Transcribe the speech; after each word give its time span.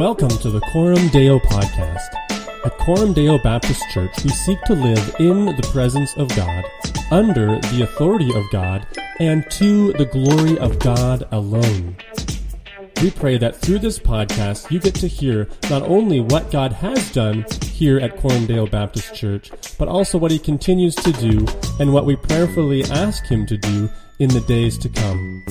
Welcome 0.00 0.30
to 0.30 0.48
the 0.48 0.60
Coram 0.60 1.08
Deo 1.08 1.38
podcast. 1.38 2.14
At 2.64 2.78
Coram 2.78 3.12
Deo 3.12 3.36
Baptist 3.36 3.82
Church, 3.90 4.24
we 4.24 4.30
seek 4.30 4.58
to 4.62 4.72
live 4.72 5.14
in 5.18 5.44
the 5.44 5.68
presence 5.74 6.16
of 6.16 6.34
God, 6.34 6.64
under 7.10 7.58
the 7.58 7.82
authority 7.82 8.34
of 8.34 8.50
God, 8.50 8.86
and 9.18 9.44
to 9.50 9.92
the 9.92 10.06
glory 10.06 10.58
of 10.58 10.78
God 10.78 11.28
alone. 11.32 11.96
We 13.02 13.10
pray 13.10 13.36
that 13.36 13.56
through 13.56 13.80
this 13.80 13.98
podcast, 13.98 14.70
you 14.70 14.80
get 14.80 14.94
to 14.94 15.06
hear 15.06 15.48
not 15.68 15.82
only 15.82 16.20
what 16.20 16.50
God 16.50 16.72
has 16.72 17.12
done 17.12 17.44
here 17.66 18.00
at 18.00 18.18
Deo 18.22 18.66
Baptist 18.66 19.14
Church, 19.14 19.50
but 19.76 19.88
also 19.88 20.16
what 20.16 20.30
He 20.30 20.38
continues 20.38 20.94
to 20.94 21.12
do 21.12 21.46
and 21.78 21.92
what 21.92 22.06
we 22.06 22.16
prayerfully 22.16 22.84
ask 22.84 23.26
Him 23.26 23.44
to 23.44 23.58
do 23.58 23.90
in 24.18 24.30
the 24.30 24.40
days 24.40 24.78
to 24.78 24.88
come. 24.88 25.44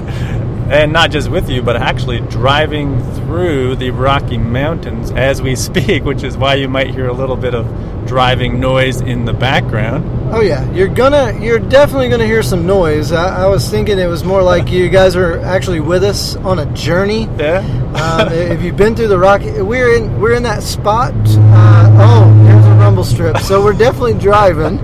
and 0.72 0.92
not 0.92 1.12
just 1.12 1.30
with 1.30 1.52
you, 1.52 1.62
but 1.62 1.76
actually 1.76 2.20
driving 2.22 3.00
through 3.14 3.76
the 3.76 3.92
Rocky 3.92 4.40
Mountains 4.40 5.12
as 5.12 5.40
we 5.40 5.56
speak, 5.70 6.06
which 6.06 6.24
is 6.24 6.36
why 6.36 6.56
you 6.56 6.68
might 6.68 6.90
hear 6.90 7.08
a 7.08 7.14
little 7.14 7.38
bit 7.38 7.54
of 7.54 7.68
driving 8.08 8.60
noise 8.60 9.02
in 9.02 9.26
the 9.26 9.34
background. 9.34 10.04
Oh 10.36 10.42
yeah, 10.42 10.70
you're 10.72 10.88
gonna, 10.88 11.38
you're 11.40 11.60
definitely 11.60 12.10
gonna 12.10 12.26
hear 12.26 12.42
some 12.42 12.66
noise. 12.66 13.12
I, 13.12 13.44
I 13.44 13.48
was 13.48 13.70
thinking 13.70 14.00
it 14.00 14.08
was 14.08 14.24
more 14.24 14.42
like 14.42 14.72
you 14.72 14.90
guys 14.90 15.16
are 15.16 15.40
actually 15.42 15.80
with 15.80 16.04
us 16.04 16.36
on 16.38 16.58
a 16.60 16.66
journey. 16.74 17.26
Yeah. 17.38 17.60
Um, 17.94 18.32
if 18.34 18.64
you've 18.64 18.76
been 18.76 18.96
through 18.96 19.10
the 19.10 19.20
Rocky, 19.20 19.62
we're 19.62 19.96
in, 19.96 20.20
we're 20.20 20.34
in 20.34 20.42
that 20.44 20.64
spot. 20.64 21.14
Uh, 21.14 21.92
oh, 22.00 22.44
there's 22.46 22.66
a 22.66 22.70
rumble 22.80 23.04
strip, 23.04 23.38
so 23.38 23.64
we're 23.64 23.74
definitely 23.74 24.16
driving. 24.16 24.78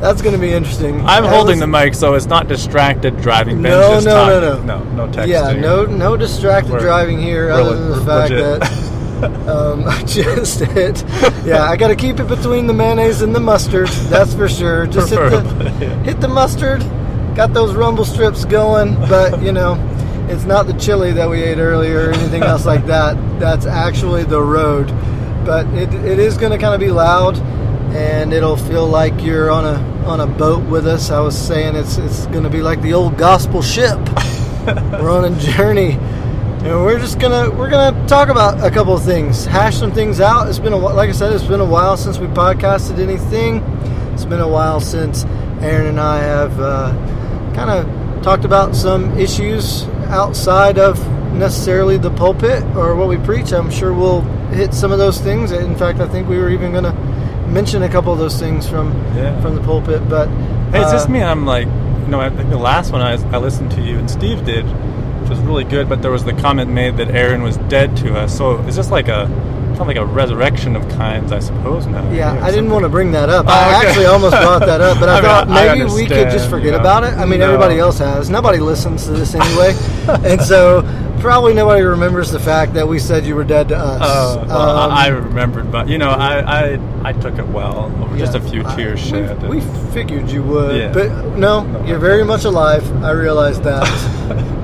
That's 0.00 0.20
gonna 0.20 0.36
be 0.36 0.52
interesting. 0.52 1.00
I'm 1.06 1.24
I 1.24 1.28
holding 1.28 1.52
was- 1.54 1.60
the 1.60 1.66
mic 1.68 1.94
so 1.94 2.12
it's 2.14 2.26
not 2.26 2.48
distracted 2.48 3.16
driving. 3.22 3.62
Ben's 3.62 4.04
No, 4.04 4.26
no, 4.28 4.40
no, 4.40 4.62
no. 4.62 4.84
no, 4.84 5.06
no 5.06 5.12
texting. 5.12 5.28
Yeah, 5.28 5.52
no, 5.52 5.86
no 5.86 6.16
distracted 6.18 6.72
We're- 6.72 6.82
driving 6.82 7.18
here, 7.18 7.50
other 7.50 7.76
than 7.76 7.88
the 7.98 8.04
fact 8.04 8.30
legit. 8.32 8.60
that 8.60 8.91
um, 9.22 9.84
I 9.86 10.02
just 10.04 10.60
hit. 10.60 11.04
Yeah, 11.44 11.64
I 11.64 11.76
got 11.76 11.88
to 11.88 11.96
keep 11.96 12.20
it 12.20 12.28
between 12.28 12.66
the 12.66 12.74
mayonnaise 12.74 13.22
and 13.22 13.34
the 13.34 13.40
mustard. 13.40 13.88
That's 13.88 14.34
for 14.34 14.48
sure. 14.48 14.86
Just 14.86 15.10
hit 15.10 15.16
the 15.16 15.78
yeah. 15.80 16.02
hit 16.04 16.20
the 16.20 16.28
mustard. 16.28 16.80
Got 17.34 17.54
those 17.54 17.74
rumble 17.74 18.04
strips 18.04 18.44
going, 18.44 18.94
but 19.08 19.42
you 19.42 19.52
know, 19.52 19.76
it's 20.28 20.44
not 20.44 20.66
the 20.66 20.74
chili 20.74 21.12
that 21.12 21.28
we 21.28 21.42
ate 21.42 21.58
earlier 21.58 22.08
or 22.08 22.12
anything 22.12 22.42
else 22.42 22.66
like 22.66 22.86
that. 22.86 23.16
That's 23.40 23.66
actually 23.66 24.24
the 24.24 24.42
road. 24.42 24.88
But 25.44 25.66
it, 25.68 25.92
it 25.94 26.18
is 26.18 26.36
going 26.36 26.52
to 26.52 26.58
kind 26.58 26.74
of 26.74 26.80
be 26.80 26.90
loud, 26.90 27.36
and 27.94 28.32
it'll 28.32 28.56
feel 28.56 28.86
like 28.86 29.22
you're 29.22 29.50
on 29.50 29.64
a 29.64 29.92
on 30.06 30.20
a 30.20 30.26
boat 30.26 30.68
with 30.68 30.86
us. 30.86 31.10
I 31.10 31.20
was 31.20 31.36
saying 31.36 31.74
it's 31.76 31.96
it's 31.98 32.26
going 32.26 32.44
to 32.44 32.50
be 32.50 32.62
like 32.62 32.82
the 32.82 32.92
old 32.94 33.16
gospel 33.16 33.62
ship. 33.62 33.98
we're 34.66 35.10
on 35.10 35.24
a 35.24 35.36
journey 35.40 35.98
and 36.64 36.84
we're 36.84 36.98
just 36.98 37.18
gonna 37.18 37.50
we're 37.50 37.70
gonna 37.70 38.06
talk 38.06 38.28
about 38.28 38.62
a 38.64 38.70
couple 38.70 38.94
of 38.94 39.02
things 39.02 39.44
hash 39.46 39.76
some 39.76 39.92
things 39.92 40.20
out 40.20 40.48
it's 40.48 40.58
been 40.58 40.72
a 40.72 40.76
like 40.76 41.08
i 41.08 41.12
said 41.12 41.32
it's 41.32 41.44
been 41.44 41.60
a 41.60 41.64
while 41.64 41.96
since 41.96 42.18
we 42.18 42.26
podcasted 42.28 42.98
anything 42.98 43.56
it's 44.12 44.24
been 44.24 44.40
a 44.40 44.48
while 44.48 44.80
since 44.80 45.24
aaron 45.60 45.86
and 45.86 46.00
i 46.00 46.18
have 46.18 46.58
uh, 46.60 46.92
kind 47.54 47.70
of 47.70 48.22
talked 48.22 48.44
about 48.44 48.74
some 48.76 49.16
issues 49.18 49.84
outside 50.08 50.78
of 50.78 50.96
necessarily 51.32 51.96
the 51.96 52.10
pulpit 52.12 52.62
or 52.76 52.94
what 52.94 53.08
we 53.08 53.16
preach 53.18 53.52
i'm 53.52 53.70
sure 53.70 53.92
we'll 53.92 54.20
hit 54.52 54.72
some 54.72 54.92
of 54.92 54.98
those 54.98 55.20
things 55.20 55.50
in 55.50 55.74
fact 55.76 55.98
i 56.00 56.06
think 56.08 56.28
we 56.28 56.36
were 56.38 56.50
even 56.50 56.72
gonna 56.72 56.92
mention 57.48 57.82
a 57.82 57.88
couple 57.88 58.12
of 58.12 58.18
those 58.18 58.38
things 58.38 58.68
from 58.68 58.92
Yeah. 59.16 59.38
from 59.40 59.56
the 59.56 59.62
pulpit 59.62 60.08
but 60.08 60.28
Hey, 60.72 60.82
is 60.82 60.90
this 60.92 61.04
uh, 61.04 61.08
me? 61.10 61.22
I'm 61.22 61.44
like, 61.44 61.66
you 61.66 62.08
know, 62.08 62.18
I 62.18 62.30
think 62.30 62.48
the 62.48 62.56
last 62.56 62.92
one 62.92 63.02
I, 63.02 63.12
I 63.30 63.36
listened 63.36 63.72
to 63.72 63.82
you 63.82 63.98
and 63.98 64.10
Steve 64.10 64.42
did, 64.46 64.64
which 65.22 65.30
was 65.30 65.38
really 65.40 65.64
good. 65.64 65.88
But 65.88 66.02
there 66.02 66.10
was 66.10 66.24
the 66.24 66.34
comment 66.34 66.70
made 66.70 66.96
that 66.98 67.10
Aaron 67.10 67.42
was 67.42 67.56
dead 67.68 67.96
to 67.98 68.14
us. 68.18 68.36
So 68.36 68.58
is 68.66 68.76
this 68.76 68.90
like 68.90 69.08
a 69.08 69.26
kind 69.72 69.80
of 69.80 69.86
like 69.86 69.96
a 69.96 70.04
resurrection 70.04 70.76
of 70.76 70.86
kinds, 70.90 71.32
I 71.32 71.38
suppose 71.38 71.86
now? 71.86 72.08
Yeah, 72.12 72.32
I 72.44 72.50
didn't 72.50 72.70
want 72.70 72.84
to 72.84 72.88
bring 72.90 73.12
that 73.12 73.30
up. 73.30 73.46
Oh, 73.48 73.50
I 73.50 73.78
okay. 73.78 73.86
actually 73.88 74.06
almost 74.06 74.32
brought 74.36 74.60
that 74.60 74.80
up, 74.82 75.00
but 75.00 75.08
I, 75.08 75.12
I 75.12 75.16
mean, 75.16 75.22
thought 75.24 75.48
I 75.48 75.74
maybe 75.74 75.84
we 75.94 76.06
could 76.06 76.30
just 76.30 76.50
forget 76.50 76.66
you 76.66 76.70
know. 76.72 76.80
about 76.80 77.04
it. 77.04 77.14
I 77.14 77.24
mean, 77.24 77.40
No. 77.40 77.46
everybody 77.46 77.78
else 77.78 77.98
has. 77.98 78.28
Nobody 78.28 78.58
listens 78.58 79.06
to 79.06 79.12
this 79.12 79.34
anyway, 79.34 79.72
and 80.28 80.40
so 80.42 80.82
probably 81.20 81.54
nobody 81.54 81.82
remembers 81.82 82.30
the 82.32 82.38
fact 82.38 82.74
that 82.74 82.86
we 82.86 82.98
said 82.98 83.24
you 83.24 83.34
were 83.34 83.44
dead 83.44 83.68
to 83.68 83.76
us. 83.78 84.02
Uh, 84.02 84.44
well, 84.46 84.78
Um, 84.78 84.90
I 84.92 85.04
I 85.04 85.08
remembered, 85.08 85.70
but 85.72 85.88
you 85.88 85.96
know, 85.96 86.10
I, 86.10 86.40
I 86.74 86.78
I 87.04 87.12
took 87.14 87.38
it 87.38 87.46
well. 87.48 87.90
Over 88.02 88.18
just 88.18 88.34
a 88.34 88.40
few 88.40 88.62
tears 88.76 89.02
we- 89.04 89.10
shed. 89.10 89.42
We, 89.48 89.60
figured 89.92 90.30
you 90.30 90.42
would, 90.42 90.76
Yeah. 90.76 90.92
but 90.92 91.08
no, 91.38 91.62
No, 91.62 91.84
you're 91.86 91.96
I- 91.96 92.00
very 92.00 92.24
much 92.24 92.44
alive. 92.44 92.84
I 93.02 93.12
realized 93.12 93.62
that. 93.64 93.86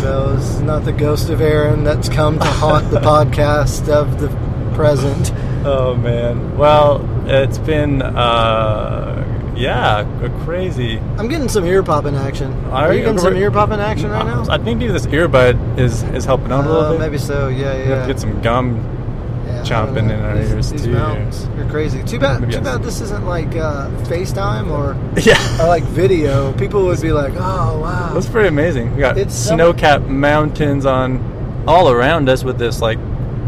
so 0.00 0.30
is 0.30 0.60
not 0.60 0.84
the 0.84 0.92
ghost 0.92 1.28
of 1.30 1.40
Aaron 1.40 1.84
that's 1.84 2.08
come 2.08 2.38
to 2.38 2.44
haunt 2.44 2.90
the 2.90 3.00
podcast 3.12 3.88
of 3.88 4.20
the 4.20 4.28
present. 4.74 5.32
oh 5.64 5.94
man. 5.96 6.56
Well, 6.56 7.06
it's 7.28 7.58
been 7.58 8.02
uh 8.02 9.26
yeah, 9.56 10.06
a 10.24 10.30
crazy. 10.44 10.98
I'm 11.18 11.28
getting 11.28 11.48
some 11.50 11.66
ear 11.66 11.82
popping 11.82 12.16
action. 12.16 12.50
Are 12.66 12.86
Are 12.88 12.94
you 12.94 13.02
getting 13.02 13.18
some 13.18 13.36
ear 13.36 13.50
popping 13.50 13.78
action 13.80 14.08
right 14.10 14.24
now? 14.24 14.42
I 14.48 14.56
think 14.56 14.78
maybe 14.80 14.90
this 14.92 15.04
earbud 15.06 15.78
is 15.78 16.02
is 16.04 16.24
helping 16.24 16.50
out 16.50 16.64
a 16.64 16.68
little 16.68 16.84
Uh, 16.84 16.92
bit. 16.92 17.00
maybe 17.00 17.18
so. 17.18 17.48
Yeah, 17.48 17.76
yeah. 17.76 18.06
get 18.06 18.18
some 18.18 18.40
gum. 18.40 18.78
Chomping 19.64 20.10
in 20.10 20.20
our 20.20 20.36
These- 20.38 20.50
ears, 20.52 20.70
these 20.72 20.84
too. 20.84 20.92
mountains, 20.92 21.46
You're 21.56 21.68
crazy. 21.68 22.02
Too 22.02 22.18
bad. 22.18 22.40
Maybe 22.40 22.54
Too 22.54 22.60
bad 22.60 22.82
this 22.82 23.00
isn't 23.00 23.26
like 23.26 23.54
uh, 23.56 23.88
FaceTime 24.04 24.70
or 24.70 24.96
Yeah. 25.20 25.62
or 25.62 25.68
like 25.68 25.84
video. 25.84 26.52
People 26.54 26.84
would 26.86 27.00
be 27.00 27.12
like, 27.12 27.32
"Oh 27.36 27.78
wow." 27.80 28.10
That's 28.14 28.28
pretty 28.28 28.48
amazing. 28.48 28.94
We 28.94 29.00
got 29.00 29.18
It's 29.18 29.34
snow-capped 29.34 30.06
mountains 30.06 30.86
on 30.86 31.64
all 31.66 31.90
around 31.90 32.28
us 32.28 32.42
with 32.44 32.58
this 32.58 32.80
like 32.80 32.98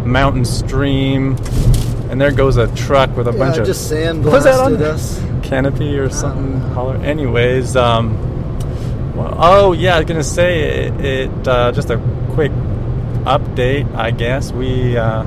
mountain 0.04 0.44
stream, 0.44 1.36
and 2.10 2.20
there 2.20 2.30
goes 2.32 2.56
a 2.56 2.72
truck 2.74 3.16
with 3.16 3.28
a 3.28 3.32
yeah, 3.32 3.38
bunch 3.38 3.56
of 3.58 3.66
just 3.66 3.88
sand 3.88 4.24
was 4.24 4.44
that 4.44 4.58
on? 4.60 4.76
us. 4.82 5.20
canopy 5.42 5.98
or 5.98 6.10
something. 6.10 6.60
Holler. 6.72 6.96
Anyways, 6.96 7.76
um, 7.76 8.16
well, 9.16 9.34
oh 9.38 9.72
yeah, 9.72 9.94
I 9.97 9.98
was 10.00 10.06
gonna 10.08 10.22
say 10.24 10.86
it. 10.88 11.00
it 11.00 11.48
uh, 11.48 11.72
just 11.72 11.91
a 11.91 11.98
quick 12.32 12.53
update, 13.24 13.92
I 13.94 14.10
guess. 14.10 14.50
We 14.53 14.97
uh, 14.97 15.24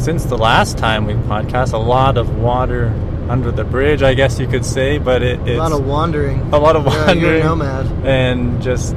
since 0.00 0.24
the 0.24 0.38
last 0.38 0.78
time 0.78 1.04
we 1.06 1.14
podcast, 1.14 1.72
a 1.72 1.78
lot 1.78 2.16
of 2.16 2.36
water 2.38 2.92
under 3.28 3.52
the 3.52 3.64
bridge, 3.64 4.02
I 4.02 4.14
guess 4.14 4.38
you 4.40 4.46
could 4.48 4.64
say, 4.64 4.98
but 4.98 5.22
it, 5.22 5.38
it's 5.40 5.50
A 5.50 5.62
lot 5.62 5.72
of 5.72 5.86
wandering. 5.86 6.40
a 6.52 6.58
lot 6.58 6.74
of 6.74 6.86
Yeah, 6.86 7.06
wandering. 7.06 7.42
a 7.42 7.44
nomad. 7.44 7.86
And 8.04 8.60
just, 8.62 8.96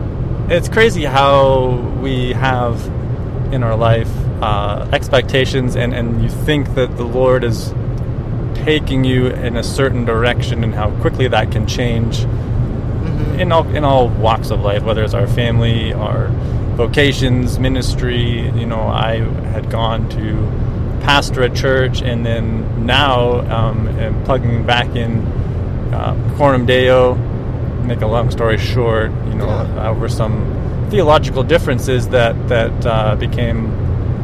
it's 0.50 0.70
crazy 0.70 1.04
how 1.06 1.68
we 2.02 2.32
have 2.34 2.84
in 3.54 3.64
our 3.64 3.76
life 3.76 4.10
uh, 4.42 4.88
expectations, 4.92 5.76
and, 5.76 5.94
and 5.94 6.24
you 6.24 6.30
think 6.30 6.74
that 6.76 6.98
the 6.98 7.04
Lord 7.04 7.44
is 7.44 7.74
taking 8.56 9.04
you 9.04 9.28
in 9.28 9.56
a 9.58 9.64
certain 9.64 10.06
direction, 10.06 10.64
and 10.64 10.74
how 10.74 10.90
quickly 11.02 11.28
that 11.28 11.52
can 11.52 11.68
change 11.68 12.20
Mhm. 12.20 13.40
in 13.40 13.52
all 13.52 13.68
in 13.76 13.84
all 13.84 14.08
walks 14.08 14.50
of 14.52 14.62
life, 14.62 14.84
whether 14.84 15.04
it's 15.04 15.14
our 15.14 15.28
family, 15.28 15.92
our 15.94 16.28
vocations, 16.78 17.60
ministry. 17.60 18.50
You 18.56 18.66
know, 18.66 18.82
I 18.82 19.18
had 19.52 19.70
gone 19.70 20.08
to 20.10 20.63
pastor 21.04 21.44
at 21.44 21.56
church, 21.56 22.02
and 22.02 22.26
then 22.26 22.86
now 22.86 23.42
um, 23.56 23.88
plugging 24.26 24.66
back 24.66 24.96
in 24.96 25.20
uh, 25.94 26.16
Coram 26.38 26.66
Deo. 26.66 27.16
Make 27.84 28.02
a 28.02 28.08
long 28.08 28.32
story 28.32 28.58
short, 28.58 29.12
you 29.28 29.36
know, 29.36 29.46
Yeah. 29.48 29.90
over 29.90 30.08
some 30.08 30.88
theological 30.90 31.44
differences 31.44 32.08
that 32.10 32.34
that 32.48 32.86
uh, 32.86 33.16
became 33.16 33.68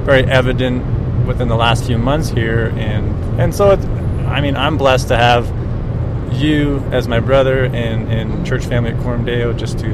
very 0.06 0.24
evident 0.24 0.81
within 1.28 1.48
the 1.50 1.56
last 1.58 1.86
few 1.86 1.98
months 1.98 2.30
here, 2.30 2.74
and 2.78 3.06
and 3.40 3.54
so 3.54 3.72
it's, 3.72 3.86
I 4.28 4.42
mean, 4.42 4.56
I'm 4.56 4.78
blessed 4.78 5.10
to 5.10 5.18
have 5.18 5.46
you 6.31 6.80
as 6.92 7.08
my 7.08 7.20
brother 7.20 7.66
and, 7.66 8.08
and 8.12 8.46
church 8.46 8.64
family 8.66 8.92
at 8.92 9.00
Coram 9.02 9.26
Deo 9.26 9.52
just 9.54 9.80
to 9.80 9.90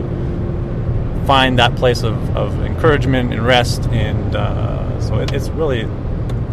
find 1.26 1.58
that 1.60 1.76
place 1.76 2.04
of, 2.04 2.16
of 2.36 2.54
encouragement 2.66 3.34
and 3.34 3.46
rest. 3.46 3.88
And 3.90 4.36
uh, 4.36 5.00
so 5.00 5.20
it, 5.20 5.32
it's 5.34 5.50
really 5.50 5.88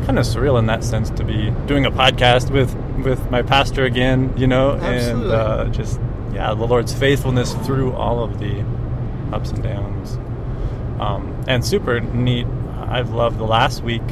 kind 0.05 0.19
of 0.19 0.25
surreal 0.27 0.59
in 0.59 0.67
that 0.67 0.85
sense 0.85 1.11
to 1.11 1.25
be 1.25 1.51
doing 1.67 1.85
a 1.87 1.91
podcast 1.91 2.51
with 2.51 2.75
with 3.05 3.31
my 3.31 3.43
pastor 3.43 3.85
again, 3.85 4.33
you 4.37 4.47
know, 4.47 4.73
Absolutely. 4.73 5.25
and 5.25 5.33
uh, 5.33 5.65
just 5.69 6.01
yeah, 6.33 6.55
the 6.55 6.67
Lord's 6.67 6.93
faithfulness 6.93 7.53
through 7.67 7.93
all 7.93 8.23
of 8.23 8.39
the 8.39 8.65
ups 9.33 9.51
and 9.51 9.63
downs. 9.63 10.19
Um, 11.01 11.45
and 11.49 11.65
super 11.65 12.01
neat. 12.01 12.47
I've 12.81 13.11
loved 13.11 13.39
the 13.39 13.45
last 13.45 13.83
week. 13.83 14.03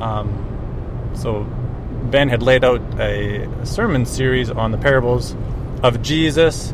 Um, 0.00 1.10
so 1.14 1.44
Ben 2.10 2.28
had 2.28 2.42
laid 2.42 2.64
out 2.64 2.80
a 3.00 3.48
sermon 3.64 4.06
series 4.06 4.50
on 4.50 4.70
the 4.72 4.78
parables 4.78 5.36
of 5.82 6.02
Jesus, 6.02 6.72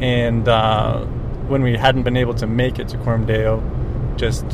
and 0.00 0.48
uh, 0.48 1.04
when 1.48 1.62
we 1.62 1.76
hadn't 1.76 2.02
been 2.02 2.16
able 2.16 2.34
to 2.34 2.46
make 2.46 2.78
it 2.78 2.88
to 2.88 2.98
Coram 2.98 3.26
Deo, 3.26 3.62
just 4.16 4.44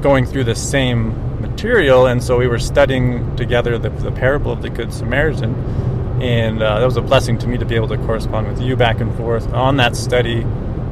going 0.00 0.26
through 0.26 0.44
the 0.44 0.54
same 0.54 1.12
material, 1.48 2.06
and 2.06 2.22
so 2.22 2.38
we 2.38 2.46
were 2.46 2.58
studying 2.58 3.36
together 3.36 3.78
the, 3.78 3.90
the 3.90 4.12
parable 4.12 4.52
of 4.52 4.62
the 4.62 4.70
Good 4.70 4.92
Samaritan, 4.92 5.54
and 6.22 6.62
uh, 6.62 6.78
that 6.78 6.84
was 6.84 6.96
a 6.96 7.02
blessing 7.02 7.38
to 7.38 7.46
me 7.46 7.58
to 7.58 7.64
be 7.64 7.74
able 7.74 7.88
to 7.88 7.98
correspond 7.98 8.48
with 8.48 8.60
you 8.60 8.76
back 8.76 9.00
and 9.00 9.14
forth 9.16 9.52
on 9.52 9.76
that 9.76 9.96
study, 9.96 10.42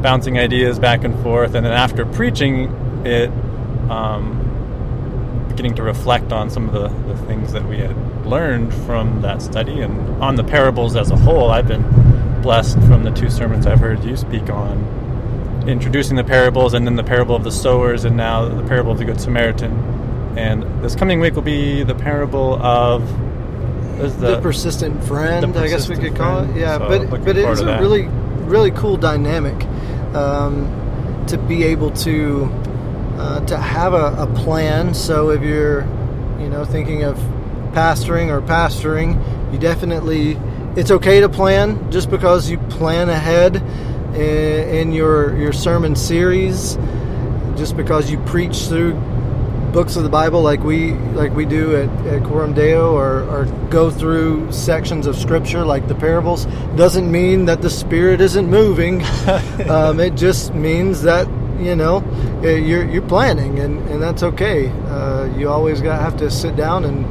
bouncing 0.03 0.39
ideas 0.39 0.79
back 0.79 1.05
and 1.05 1.21
forth, 1.23 1.55
and 1.55 1.65
then 1.65 1.73
after 1.73 2.05
preaching 2.05 2.65
it, 3.07 3.31
um, 3.91 4.39
beginning 5.49 5.75
to 5.75 5.83
reflect 5.83 6.33
on 6.33 6.51
some 6.51 6.69
of 6.69 6.75
the, 6.75 6.89
the 7.13 7.17
things 7.27 7.53
that 7.53 7.65
we 7.67 7.79
had 7.79 7.97
learned 8.27 8.73
from 8.87 9.21
that 9.23 9.43
study 9.43 9.81
and 9.81 10.23
on 10.23 10.37
the 10.37 10.45
parables 10.45 10.97
as 10.97 11.11
a 11.11 11.17
whole. 11.17 11.51
I've 11.51 11.69
been 11.69 11.85
blessed 12.43 12.79
from 12.81 13.05
the 13.05 13.11
two 13.11 13.31
sermons 13.31 13.67
I've 13.67 13.81
heard 13.81 14.03
you 14.05 14.17
speak 14.17 14.51
on, 14.51 15.65
introducing 15.67 16.17
the 16.17 16.25
parables 16.25 16.75
and 16.75 16.87
then 16.87 16.97
the 16.97 17.05
parable 17.05 17.37
of 17.37 17.45
the 17.45 17.53
sowers 17.53 18.05
and 18.05 18.17
now 18.17 18.49
the 18.49 18.67
parable 18.67 18.93
of 18.93 18.99
the 18.99 19.05
Good 19.05 19.21
Samaritan. 19.21 20.02
And 20.37 20.63
this 20.83 20.95
coming 20.95 21.21
week 21.21 21.35
will 21.35 21.43
be 21.43 21.83
the 21.83 21.95
parable 21.95 22.55
of 22.63 23.03
is 24.01 24.17
the, 24.17 24.41
persistent 24.41 25.03
friend, 25.05 25.55
the 25.55 25.61
I 25.61 25.69
guess 25.69 25.89
we 25.89 25.97
could 25.97 26.17
call 26.17 26.41
friend. 26.45 26.57
it. 26.57 26.61
Yeah, 26.61 26.79
So, 26.79 26.89
but 27.09 27.25
but 27.25 27.37
it 27.37 27.49
is 27.49 27.61
a 27.61 27.65
that. 27.65 27.81
really 27.81 28.09
really 28.47 28.71
cool 28.73 28.97
dynamic 28.97 29.65
um, 30.15 31.25
to 31.29 31.39
be 31.39 31.63
able 31.65 31.91
to 31.93 32.45
uh, 33.19 33.41
to 33.47 33.57
have 33.57 33.93
a, 33.95 34.15
a 34.19 34.27
plan. 34.35 34.95
So 34.95 35.31
if 35.31 35.43
you're 35.43 35.83
you 36.41 36.49
know 36.49 36.65
thinking 36.65 37.05
of 37.05 37.17
pastoring 37.73 38.29
or 38.29 38.41
pastoring, 38.41 39.23
you 39.53 39.59
definitely 39.59 40.39
it's 40.77 40.91
okay 40.91 41.21
to 41.21 41.29
plan 41.29 41.91
just 41.93 42.11
because 42.11 42.51
you 42.51 42.59
plan 42.59 43.09
ahead 43.11 43.57
in, 44.17 44.69
in 44.89 44.93
your 44.93 45.37
your 45.39 45.53
sermon 45.53 45.95
series, 45.95 46.77
just 47.57 47.77
because 47.77 48.11
you 48.11 48.19
preach 48.21 48.57
through 48.67 48.95
books 49.73 49.97
of 49.97 50.03
the 50.03 50.09
Bible 50.09 50.43
like 50.43 50.63
we 50.63 50.93
like 51.15 51.33
we 51.35 51.45
do 51.47 51.75
at, 51.77 51.89
at 52.07 52.23
Coram 52.25 52.53
Deo 52.53 52.93
or, 52.95 53.23
or 53.23 53.45
go 53.71 53.91
through 53.91 54.53
sections 54.53 55.07
of 55.07 55.17
Scripture 55.17 55.65
like 55.65 55.89
the 55.89 55.95
parables 55.95 56.45
doesn't 56.77 57.11
mean 57.11 57.47
that 57.47 57.63
the 57.63 57.71
Spirit 57.71 58.21
isn't 58.21 58.49
moving. 58.49 59.03
um, 59.69 59.99
it 59.99 60.15
just 60.15 60.55
means 60.55 61.03
that 61.03 61.27
you 61.59 61.75
know 61.75 61.99
uh, 62.45 62.49
you're 62.49 62.85
you're 62.89 63.07
planning 63.09 63.59
and, 63.61 63.79
and 63.89 64.03
that's 64.03 64.23
okay. 64.23 64.69
Uh, 64.89 65.25
you 65.37 65.49
always 65.49 65.81
got 65.81 66.01
have 66.01 66.17
to 66.19 66.31
sit 66.31 66.55
down 66.57 66.85
and 66.85 67.07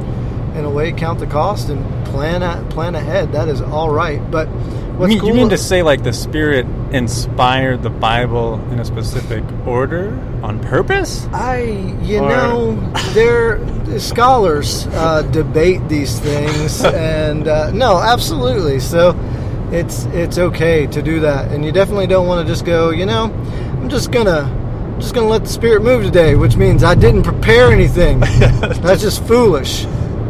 in 0.56 0.64
a 0.64 0.70
way 0.70 0.92
count 0.92 1.18
the 1.18 1.26
cost 1.26 1.68
and 1.68 1.82
plan 2.06 2.68
plan 2.70 2.94
ahead. 2.94 3.32
That 3.32 3.48
is 3.48 3.60
all 3.60 3.90
right. 3.90 4.20
But 4.30 4.48
You 4.48 4.54
what's 4.98 5.08
mean, 5.10 5.20
cool? 5.20 5.28
you 5.30 5.34
mean 5.34 5.48
to 5.48 5.58
say 5.58 5.82
like 5.82 6.02
the 6.04 6.12
Spirit 6.12 6.66
inspired 6.92 7.82
the 7.82 7.90
Bible 7.90 8.54
in 8.70 8.78
a 8.78 8.84
specific 8.84 9.44
order 9.66 10.10
on 10.42 10.60
purpose? 10.60 11.26
I, 11.32 11.62
you 12.02 12.18
Or- 12.18 12.28
know, 12.28 12.92
there 13.14 13.60
scholars 13.98 14.86
uh, 14.88 15.22
debate 15.32 15.86
these 15.88 16.18
things, 16.18 16.84
and 16.84 17.48
uh, 17.48 17.70
no, 17.72 17.98
absolutely. 17.98 18.80
So 18.80 19.18
it's 19.70 20.04
it's 20.06 20.38
okay 20.38 20.86
to 20.88 21.02
do 21.02 21.20
that, 21.20 21.50
and 21.50 21.64
you 21.64 21.72
definitely 21.72 22.06
don't 22.06 22.26
want 22.26 22.46
to 22.46 22.52
just 22.52 22.64
go. 22.64 22.90
You 22.90 23.06
know, 23.06 23.24
I'm 23.80 23.88
just 23.88 24.10
gonna 24.12 24.40
I'm 24.94 25.00
just 25.00 25.14
gonna 25.14 25.28
let 25.28 25.42
the 25.42 25.48
spirit 25.50 25.82
move 25.82 26.04
today, 26.04 26.34
which 26.34 26.56
means 26.56 26.84
I 26.84 26.94
didn't 26.94 27.22
prepare 27.22 27.70
anything. 27.72 28.20
That's 28.20 29.02
just 29.02 29.24
foolish. 29.26 29.84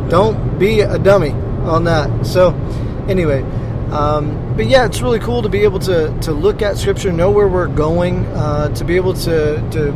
Don't 0.09 0.59
be 0.59 0.81
a 0.81 0.99
dummy 0.99 1.31
on 1.65 1.85
that. 1.85 2.27
So 2.27 2.51
anyway. 3.09 3.45
Um, 3.93 4.57
but 4.57 4.67
yeah, 4.67 4.87
it's 4.87 5.03
really 5.03 5.19
cool 5.19 5.43
to 5.43 5.51
be 5.51 5.65
able 5.65 5.79
to, 5.81 6.19
to 6.21 6.33
look 6.33 6.63
at 6.63 6.79
scripture, 6.79 7.13
know 7.13 7.31
where 7.31 7.47
we're 7.47 7.69
going, 7.69 8.25
uh, 8.29 8.75
to 8.75 8.85
be 8.85 8.97
able 8.97 9.13
to, 9.13 9.71
to 9.71 9.93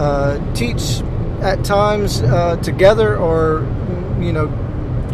uh, 0.00 0.54
teach 0.54 1.02
at 1.42 1.62
times 1.62 2.22
uh, 2.22 2.56
together 2.56 3.18
or, 3.18 3.66
you 4.18 4.32
know, 4.32 4.48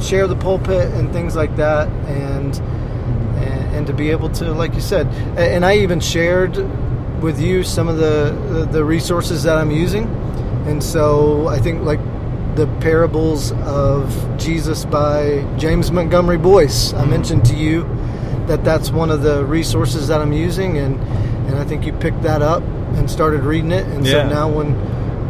share 0.01 0.29
the 0.29 0.37
pulpit 0.37 0.93
and 0.93 1.13
things 1.13 1.35
like 1.35 1.57
that. 1.57 1.89
And, 2.07 2.55
and, 2.55 3.75
and 3.75 3.87
to 3.89 3.93
be 3.93 4.11
able 4.11 4.29
to, 4.31 4.53
like 4.53 4.75
you 4.75 4.81
said, 4.81 5.09
and 5.37 5.65
I 5.65 5.79
even 5.79 5.99
shared 5.99 6.57
with 7.21 7.41
you 7.41 7.65
some 7.65 7.89
of 7.89 7.97
the, 7.97 8.31
the, 8.49 8.65
the 8.67 8.85
resources 8.85 9.43
that 9.43 9.59
I'm 9.59 9.73
using. 9.73 10.05
And 10.67 10.83
so 10.83 11.49
I 11.49 11.59
think 11.59 11.83
like 11.83 12.01
the 12.55 12.69
parables 12.81 13.51
of 13.63 14.39
Jesus 14.39 14.85
by 14.85 15.45
James 15.59 15.91
Montgomery 15.91 16.39
Boice. 16.39 16.93
I 16.95 17.05
mentioned 17.05 17.45
to 17.47 17.57
you 17.57 17.83
that 18.47 18.65
that's 18.65 18.91
one 18.91 19.11
of 19.11 19.23
the 19.23 19.45
resources 19.45 20.09
that 20.09 20.21
I'm 20.21 20.33
using, 20.33 20.79
and 20.79 21.01
and 21.49 21.57
I 21.59 21.65
think 21.65 21.85
you 21.87 21.93
picked 21.93 22.23
that 22.23 22.43
up 22.43 22.63
and 22.97 23.11
started 23.11 23.43
reading 23.43 23.73
it. 23.73 23.87
And 23.87 24.07
Yeah. 24.07 24.13
so 24.13 24.29
now 24.29 24.49
when 24.49 24.75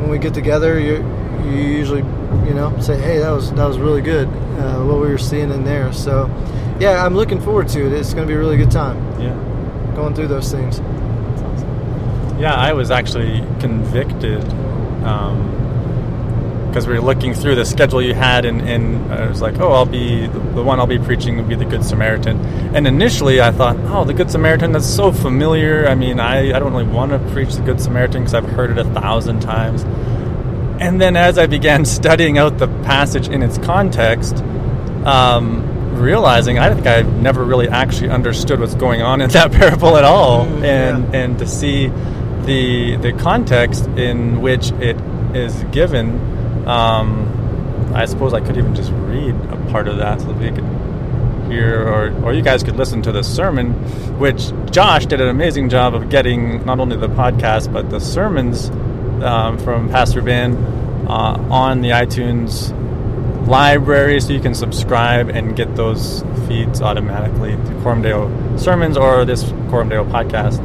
when 0.00 0.11
we 0.11 0.19
get 0.19 0.34
together, 0.34 0.78
you 0.78 1.05
you 1.44 1.56
usually 1.62 2.02
you 2.49 2.55
know 2.55 2.72
say, 2.81 2.96
hey, 2.99 3.19
that 3.19 3.31
was 3.31 3.52
that 3.52 3.66
was 3.66 3.78
really 3.78 4.02
good 4.02 4.28
uh, 4.28 4.82
what 4.84 5.00
we 5.00 5.08
were 5.08 5.19
seeing 5.19 5.50
in 5.50 5.64
there. 5.64 5.93
So 5.93 6.28
yeah, 6.81 7.05
I'm 7.05 7.14
looking 7.14 7.40
forward 7.40 7.69
to 7.69 7.87
it. 7.87 7.93
It's 7.93 8.12
going 8.14 8.26
to 8.26 8.32
be 8.32 8.34
a 8.34 8.38
really 8.38 8.56
good 8.56 8.70
time 8.70 8.96
Yeah. 9.20 9.34
going 9.94 10.14
through 10.14 10.28
those 10.28 10.50
things. 10.50 10.81
Yeah, 12.38 12.54
I 12.54 12.73
was 12.73 12.90
actually 12.90 13.44
convicted 13.61 14.42
because 16.75 16.88
we 16.88 16.95
were 16.95 17.00
looking 17.00 17.35
through 17.35 17.54
the 17.54 17.64
schedule 17.64 18.02
you 18.02 18.14
had, 18.14 18.45
and, 18.45 18.61
and 18.62 19.12
I 19.12 19.28
was 19.28 19.40
like, 19.40 19.61
oh, 19.61 19.71
I'll 19.71 19.87
be 19.87 20.26
the, 20.26 20.40
one 20.61 20.81
I'll 20.81 20.88
be 20.88 20.99
preaching 20.99 21.37
will 21.37 21.45
be 21.45 21.54
the 21.54 21.64
Good 21.64 21.85
Samaritan. 21.85 22.40
And 22.75 22.88
initially, 22.88 23.40
I 23.40 23.52
thought, 23.52 23.76
oh, 23.85 24.02
the 24.02 24.12
Good 24.12 24.28
Samaritan 24.28 24.73
that's 24.73 24.85
so 24.93 25.12
familiar. 25.12 25.87
I 25.87 25.95
mean, 25.95 26.19
I, 26.19 26.49
I 26.49 26.59
don't 26.59 26.73
really 26.73 26.83
want 26.93 27.12
to 27.12 27.21
preach 27.33 27.54
the 27.54 27.62
Good 27.62 27.81
Samaritan 27.81 28.23
because 28.23 28.35
I've 28.35 28.49
heard 28.49 28.73
it 28.73 28.78
a 28.78 28.85
thousand 28.90 29.38
times. 29.38 29.85
And 30.83 31.00
then 31.00 31.14
as 31.14 31.38
I 31.38 31.47
began 31.47 31.85
studying 32.00 32.38
out 32.38 32.59
the 32.59 32.66
passage 32.83 33.28
in 33.28 33.40
its 33.45 33.57
context, 33.59 34.38
um, 35.07 35.95
realizing 35.95 36.59
I 36.59 36.75
think 36.75 36.88
I've 36.88 37.23
never 37.23 37.45
really 37.45 37.69
actually 37.69 38.11
understood 38.11 38.59
what's 38.59 38.75
going 38.75 39.00
on 39.00 39.21
in 39.21 39.31
that 39.38 39.52
parable 39.52 39.97
at 39.97 40.02
all, 40.02 40.45
Mm, 40.45 40.64
and 40.64 41.04
yeah. 41.14 41.21
and 41.21 41.38
to 41.38 41.47
see 41.47 41.87
the 42.47 42.97
the 42.97 43.12
context 43.12 43.87
in 43.97 44.43
which 44.43 44.73
it 44.73 44.97
is 45.37 45.54
given, 45.71 46.34
um, 46.66 47.92
I 47.94 48.04
suppose 48.06 48.33
I 48.35 48.40
could 48.40 48.56
even 48.56 48.75
just 48.75 48.90
read 48.92 49.35
a 49.50 49.56
part 49.71 49.88
of 49.88 49.99
that 49.99 50.21
so 50.21 50.26
that 50.28 50.37
we 50.38 50.50
could 50.50 50.64
hear, 51.52 51.87
or 51.87 52.12
or 52.25 52.33
you 52.33 52.42
guys 52.42 52.62
could 52.62 52.76
listen 52.76 53.02
to 53.02 53.12
the 53.12 53.23
sermon, 53.23 53.73
which 54.18 54.50
Josh 54.71 55.06
did 55.06 55.21
an 55.21 55.28
amazing 55.28 55.68
job 55.68 55.94
of 55.94 56.09
getting 56.09 56.64
not 56.64 56.80
only 56.80 56.97
the 56.97 57.09
podcast 57.09 57.73
but 57.73 57.90
the 57.90 58.00
sermons 58.00 58.71
um, 59.23 59.59
from 59.59 59.88
Pastor 59.90 60.23
Ben 60.23 60.56
uh, 61.09 61.37
on 61.50 61.80
the 61.83 61.90
iTunes 61.90 62.73
library 63.47 64.18
so 64.21 64.33
you 64.33 64.40
can 64.40 64.54
subscribe 64.54 65.28
and 65.28 65.54
get 65.54 65.76
those 65.76 66.23
feeds 66.49 66.80
automatically 66.80 67.52
to 67.52 67.80
Coram 67.83 68.00
Deo 68.00 68.56
sermons 68.56 68.97
or 68.97 69.25
this 69.26 69.42
Coram 69.68 69.90
Deo 69.90 70.04
podcast. 70.04 70.61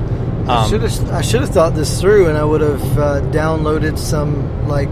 I 0.48 0.64
Um, 0.64 0.70
should 0.70 0.82
have 0.82 1.12
I 1.12 1.22
should 1.22 1.42
have 1.42 1.50
thought 1.50 1.76
this 1.76 2.00
through, 2.02 2.28
and 2.30 2.38
I 2.38 2.44
would 2.46 2.62
have 2.62 2.98
uh, 2.98 3.22
downloaded 3.32 3.98
some 3.98 4.32
like 4.68 4.88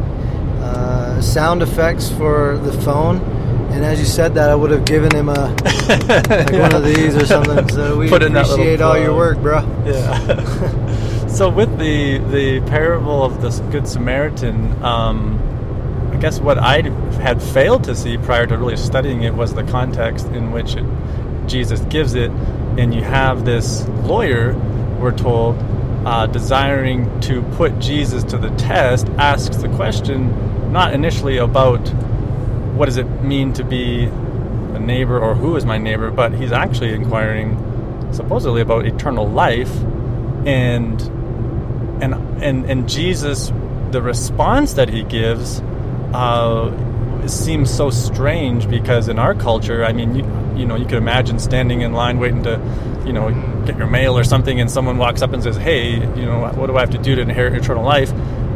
uh, 0.59 0.96
sound 1.21 1.62
effects 1.62 2.09
for 2.09 2.57
the 2.57 2.71
phone. 2.81 3.17
And 3.71 3.83
as 3.83 4.00
you 4.00 4.05
said 4.05 4.33
that, 4.36 4.50
I 4.50 4.55
would 4.55 4.71
have 4.71 4.86
given 4.86 5.13
him 5.13 5.29
a 5.29 5.33
like 5.88 6.51
one 6.51 6.74
of 6.74 6.83
these 6.83 7.15
or 7.15 7.25
something. 7.25 7.67
So 7.69 7.97
we 7.97 8.09
Put 8.09 8.24
in 8.24 8.36
appreciate 8.36 8.81
all 8.81 8.97
your 8.97 9.15
work, 9.15 9.39
bro. 9.39 9.59
Yeah. 9.86 11.27
so 11.27 11.50
with 11.50 11.77
the 11.77 12.17
the 12.17 12.62
parable 12.62 13.24
of 13.24 13.41
the 13.41 13.50
Good 13.69 13.88
Samaritan, 13.88 14.83
um, 14.83 15.39
I 16.13 16.17
guess 16.17 16.39
what 16.39 16.57
I 16.57 16.81
had 17.21 17.41
failed 17.41 17.83
to 17.83 17.95
see 17.95 18.17
prior 18.17 18.47
to 18.47 18.57
really 18.57 18.77
studying 18.77 19.24
it 19.24 19.33
was 19.33 19.53
the 19.53 19.63
context 19.63 20.27
in 20.27 20.51
which 20.51 20.75
it, 20.75 20.86
Jesus 21.47 21.81
gives 21.81 22.15
it, 22.15 22.31
and 22.79 22.93
you 22.93 23.03
have 23.03 23.45
this 23.45 23.88
lawyer, 24.03 24.55
we're 25.00 25.15
told, 25.15 25.55
uh, 26.05 26.25
desiring 26.25 27.19
to 27.21 27.41
put 27.53 27.77
Jesus 27.79 28.24
to 28.24 28.38
the 28.38 28.50
test, 28.51 29.07
asks 29.17 29.57
the 29.57 29.69
question 29.69 30.31
not 30.71 30.93
initially 30.93 31.38
about 31.38 31.79
what 32.75 32.86
does 32.86 32.97
it 32.97 33.05
mean 33.21 33.53
to 33.53 33.63
be 33.63 34.05
a 34.05 34.79
neighbor 34.79 35.19
or 35.19 35.36
who 35.36 35.55
is 35.55 35.65
my 35.65 35.77
neighbor, 35.77 36.12
but 36.12 36.33
he's 36.33 36.51
actually 36.51 36.93
inquiring 36.93 37.63
supposedly 38.13 38.62
about 38.62 38.86
eternal 38.86 39.27
life 39.27 39.74
and 40.45 41.01
and 42.01 42.13
and 42.43 42.65
and 42.65 42.89
Jesus, 42.89 43.51
the 43.91 44.01
response 44.01 44.74
that 44.74 44.89
he 44.89 45.03
gives, 45.03 45.62
uh, 46.13 47.27
seems 47.27 47.74
so 47.74 47.89
strange 47.89 48.69
because 48.69 49.07
in 49.07 49.19
our 49.19 49.33
culture, 49.33 49.83
I 49.83 49.93
mean, 49.93 50.15
you, 50.15 50.24
you 50.55 50.65
know, 50.65 50.75
you 50.75 50.86
could 50.86 50.97
imagine 50.97 51.39
standing 51.39 51.81
in 51.81 51.93
line 51.93 52.19
waiting 52.19 52.43
to, 52.43 52.59
you 53.05 53.13
know, 53.13 53.31
get 53.65 53.77
your 53.77 53.88
mail 53.88 54.17
or 54.17 54.24
something, 54.24 54.62
and 54.62 54.69
someone 54.69 54.97
walks 54.97 55.21
up 55.21 55.33
and 55.33 55.41
says, 55.41 55.57
"Hey, 55.57 55.93
you 55.93 56.25
know, 56.25 56.51
what 56.55 56.67
do 56.67 56.77
I 56.77 56.81
have 56.81 56.91
to 56.91 56.97
do 56.97 57.15
to 57.15 57.21
inherit 57.21 57.53
eternal 57.53 57.83
life?" 57.83 58.12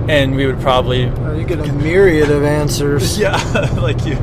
And 0.09 0.35
we 0.35 0.45
would 0.45 0.59
probably 0.59 1.05
Well, 1.07 1.37
you 1.39 1.45
get 1.45 1.59
a 1.59 1.71
myriad 1.73 2.31
of 2.31 2.43
answers. 2.43 3.17
yeah, 3.25 3.35
like 3.81 4.05
you, 4.05 4.13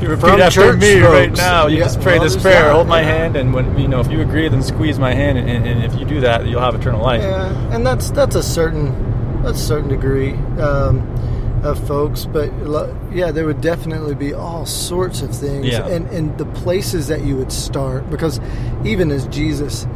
you 0.00 0.08
repeat 0.08 0.20
From 0.20 0.40
after 0.40 0.76
me 0.76 1.00
right 1.00 1.32
now. 1.32 1.66
You 1.66 1.78
Yeah, 1.78 1.84
just 1.84 2.00
pray 2.00 2.18
this 2.18 2.36
prayer, 2.36 2.64
that, 2.64 2.72
hold 2.74 2.88
my 2.88 3.00
yeah. 3.00 3.06
hand, 3.08 3.36
and 3.36 3.52
when 3.52 3.78
you 3.78 3.88
know 3.88 4.00
if 4.00 4.10
you 4.10 4.20
agree, 4.20 4.48
then 4.48 4.62
squeeze 4.62 4.98
my 4.98 5.12
hand, 5.14 5.38
and, 5.38 5.66
and 5.66 5.84
if 5.84 5.98
you 5.98 6.06
do 6.06 6.20
that, 6.20 6.46
you'll 6.46 6.60
have 6.62 6.74
eternal 6.74 7.02
life. 7.02 7.22
Yeah, 7.22 7.74
and 7.74 7.86
that's 7.86 8.10
that's 8.10 8.36
a 8.36 8.42
certain 8.42 9.42
that's 9.42 9.58
a 9.60 9.64
certain 9.66 9.88
degree 9.88 10.32
um, 10.60 11.00
of 11.62 11.78
folks, 11.86 12.24
but 12.24 12.50
yeah, 13.12 13.30
there 13.30 13.44
would 13.46 13.60
definitely 13.60 14.14
be 14.14 14.32
all 14.32 14.64
sorts 14.66 15.20
of 15.22 15.34
things, 15.34 15.66
Yeah. 15.66 15.86
and 15.86 16.06
and 16.08 16.36
the 16.38 16.46
places 16.46 17.06
that 17.08 17.22
you 17.22 17.36
would 17.36 17.52
start 17.52 18.08
because 18.10 18.40
even 18.84 19.10
as 19.10 19.26
Jesus, 19.28 19.86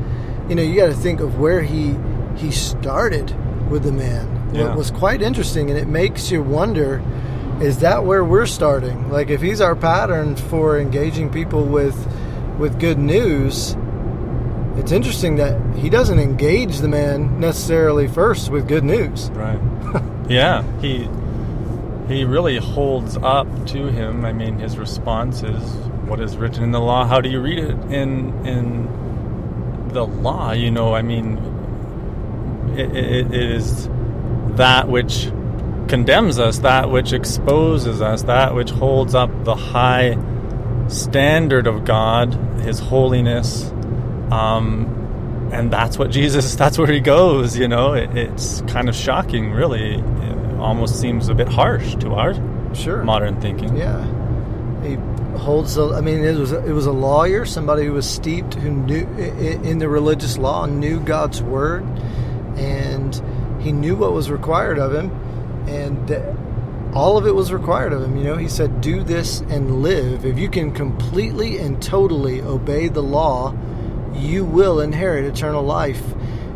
you 0.49 0.55
know, 0.55 0.63
you 0.63 0.77
got 0.77 0.87
to 0.87 0.95
think 0.95 1.21
of 1.21 1.39
where 1.39 1.63
he 1.63 1.97
he 2.37 2.51
started 2.51 3.35
with 3.71 3.85
the 3.85 3.93
man. 3.93 4.41
Yeah. 4.53 4.75
Was 4.75 4.91
quite 4.91 5.23
interesting, 5.23 5.71
and 5.71 5.79
it 5.79 5.89
makes 5.89 6.31
you 6.31 6.43
wonder. 6.43 7.03
Is 7.61 7.79
that 7.79 8.05
where 8.05 8.25
we're 8.25 8.47
starting? 8.47 9.11
Like, 9.11 9.31
if 9.31 9.41
he's 9.41 9.61
our 9.61 9.77
pattern 9.77 10.35
for 10.35 10.79
engaging 10.79 11.31
people 11.31 11.65
with 11.65 11.97
with 12.59 12.79
good 12.79 12.99
news, 12.99 13.77
it's 14.77 14.93
interesting 14.93 15.37
that 15.37 15.61
he 15.77 15.89
doesn't 15.91 16.19
engage 16.19 16.79
the 16.79 16.89
man 16.89 17.39
necessarily 17.39 18.09
first 18.09 18.51
with 18.51 18.67
good 18.67 18.85
news. 18.85 19.31
Right. 19.31 19.61
yeah, 20.29 20.63
he 20.81 21.09
he 22.09 22.25
really 22.25 22.57
holds 22.59 23.17
up 23.19 23.47
to 23.69 23.87
him. 23.87 24.25
I 24.25 24.33
mean, 24.33 24.59
his 24.59 24.77
response 24.77 25.43
is, 25.43 25.63
"What 26.07 26.21
is 26.21 26.37
written 26.37 26.65
in 26.65 26.73
the 26.73 26.81
law? 26.81 27.07
How 27.07 27.21
do 27.21 27.29
you 27.29 27.41
read 27.41 27.59
it 27.59 27.77
in 27.91 28.47
in 28.47 29.89
the 29.89 30.07
law?" 30.07 30.53
You 30.53 30.71
know, 30.71 30.95
I 30.95 31.03
mean, 31.03 31.39
it, 32.77 32.97
it, 32.97 33.33
it 33.33 33.51
is 33.51 33.89
that 34.57 34.89
which 34.89 35.31
condemns 35.89 36.39
us, 36.39 36.59
that 36.61 36.91
which 36.91 37.13
exposes 37.13 38.01
us, 38.01 38.23
that 38.25 38.55
which 38.55 38.71
holds 38.71 39.15
up 39.15 39.31
the 39.45 39.55
high 39.55 40.17
standard 40.89 41.67
of 41.67 41.85
God, 41.85 42.35
His 42.61 42.79
holiness. 42.79 43.71
Um, 44.31 45.51
and 45.53 45.71
that's 45.71 45.99
what 45.99 46.11
Jesus, 46.11 46.55
that's 46.63 46.79
where 46.79 46.91
he 46.91 47.01
goes, 47.01 47.57
you 47.59 47.69
know. 47.69 47.93
It, 47.95 48.17
it's 48.17 48.63
kind 48.63 48.89
of 48.89 48.95
shocking, 48.95 49.53
really. 49.53 49.97
It 49.97 50.59
almost 50.59 51.01
seems 51.01 51.29
a 51.29 51.35
bit 51.35 51.49
harsh 51.49 51.95
to 51.97 52.15
our 52.15 52.35
Sure. 52.75 53.05
modern 53.05 53.39
thinking. 53.41 53.77
Yeah. 53.77 54.03
He 54.83 54.95
holds. 55.39 55.75
the, 55.75 55.93
I 55.95 56.01
mean, 56.01 56.25
it 56.25 56.37
was 56.39 56.53
a, 56.53 56.65
it 56.65 56.73
was 56.73 56.87
a 56.87 56.93
lawyer, 56.93 57.45
somebody 57.45 57.85
who 57.85 57.93
was 57.93 58.09
steeped, 58.09 58.55
who 58.55 58.71
knew 58.71 59.07
in 59.19 59.79
the 59.79 59.89
religious 59.89 60.39
law, 60.39 60.65
knew 60.67 60.99
God's 61.01 61.43
word, 61.43 61.85
and 62.57 63.15
he 63.63 63.73
knew 63.73 63.97
what 63.97 64.13
was 64.13 64.31
required 64.31 64.79
of 64.79 64.95
him, 64.95 65.11
and 65.67 66.11
all 66.95 67.17
of 67.17 67.27
it 67.27 67.35
was 67.35 67.53
required 67.53 67.93
of 67.93 68.03
him. 68.03 68.17
You 68.17 68.25
know, 68.25 68.37
he 68.37 68.49
said, 68.49 68.81
"Do 68.81 69.03
this 69.03 69.41
and 69.49 69.83
live. 69.83 70.25
If 70.25 70.39
you 70.39 70.49
can 70.49 70.73
completely 70.73 71.59
and 71.59 71.81
totally 71.81 72.43
obey 72.43 72.89
the 72.89 73.03
law, 73.03 73.55
you 74.15 74.45
will 74.45 74.81
inherit 74.81 75.25
eternal 75.25 75.63
life." 75.63 76.03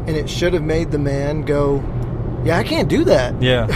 And 0.07 0.17
it 0.17 0.31
should 0.31 0.53
have 0.53 0.63
made 0.63 0.91
the 0.91 0.99
man 0.99 1.43
go, 1.43 1.83
"Yeah, 2.45 2.59
I 2.59 2.65
can't 2.65 2.89
do 2.89 3.05
that." 3.05 3.41
Yeah. 3.43 3.67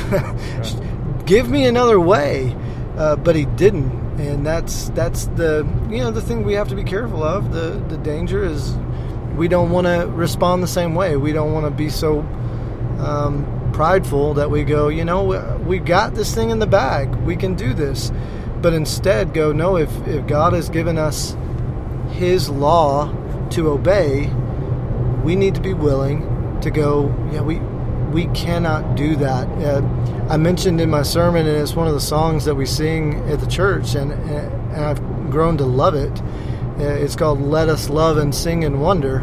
give 1.26 1.48
me 1.48 1.64
another 1.64 2.00
way 2.00 2.56
uh, 2.96 3.16
but 3.16 3.36
he 3.36 3.44
didn't 3.46 3.90
and 4.20 4.44
that's 4.44 4.90
that's 4.90 5.26
the 5.36 5.66
you 5.88 5.98
know 5.98 6.10
the 6.10 6.20
thing 6.20 6.44
we 6.44 6.54
have 6.54 6.68
to 6.68 6.74
be 6.74 6.84
careful 6.84 7.22
of 7.22 7.52
the 7.52 7.82
the 7.88 7.96
danger 7.98 8.44
is 8.44 8.74
we 9.36 9.48
don't 9.48 9.70
want 9.70 9.86
to 9.86 10.06
respond 10.08 10.62
the 10.62 10.68
same 10.68 10.94
way 10.94 11.16
we 11.16 11.32
don't 11.32 11.52
want 11.52 11.64
to 11.64 11.70
be 11.70 11.88
so 11.88 12.20
um, 13.00 13.70
prideful 13.72 14.34
that 14.34 14.50
we 14.50 14.62
go 14.64 14.88
you 14.88 15.04
know 15.04 15.58
we- 15.64 15.78
got 15.78 16.14
this 16.14 16.34
thing 16.34 16.50
in 16.50 16.58
the 16.58 16.66
bag. 16.66 17.14
We 17.24 17.36
can 17.36 17.54
do 17.54 17.72
this. 17.72 18.12
But 18.60 18.74
instead 18.74 19.32
go 19.32 19.52
no 19.52 19.76
if 19.76 19.90
if 20.06 20.26
god 20.26 20.52
has 20.52 20.68
given 20.68 20.98
us 20.98 21.34
his 22.10 22.50
law 22.50 23.10
to 23.50 23.70
obey 23.70 24.26
we 25.24 25.34
need 25.34 25.54
to 25.54 25.60
be 25.60 25.72
willing 25.74 26.58
to 26.60 26.70
go 26.70 27.14
yeah 27.32 27.40
we 27.40 27.58
we 28.12 28.26
cannot 28.34 28.96
do 28.96 29.16
that. 29.16 29.48
Uh, 29.64 29.80
i 30.28 30.36
mentioned 30.36 30.80
in 30.80 30.90
my 30.90 31.02
sermon 31.02 31.46
and 31.46 31.56
it's 31.56 31.74
one 31.74 31.86
of 31.88 31.94
the 31.94 32.00
songs 32.00 32.44
that 32.44 32.54
we 32.54 32.66
sing 32.66 33.14
at 33.30 33.40
the 33.40 33.46
church 33.46 33.94
and, 33.94 34.12
and 34.12 34.84
i've 34.84 35.00
grown 35.30 35.56
to 35.56 35.64
love 35.64 35.94
it. 35.94 36.20
Uh, 36.78 36.84
it's 37.04 37.16
called 37.16 37.40
let 37.40 37.68
us 37.68 37.88
love 37.88 38.16
and 38.18 38.34
sing 38.34 38.64
and 38.64 38.80
wonder. 38.82 39.18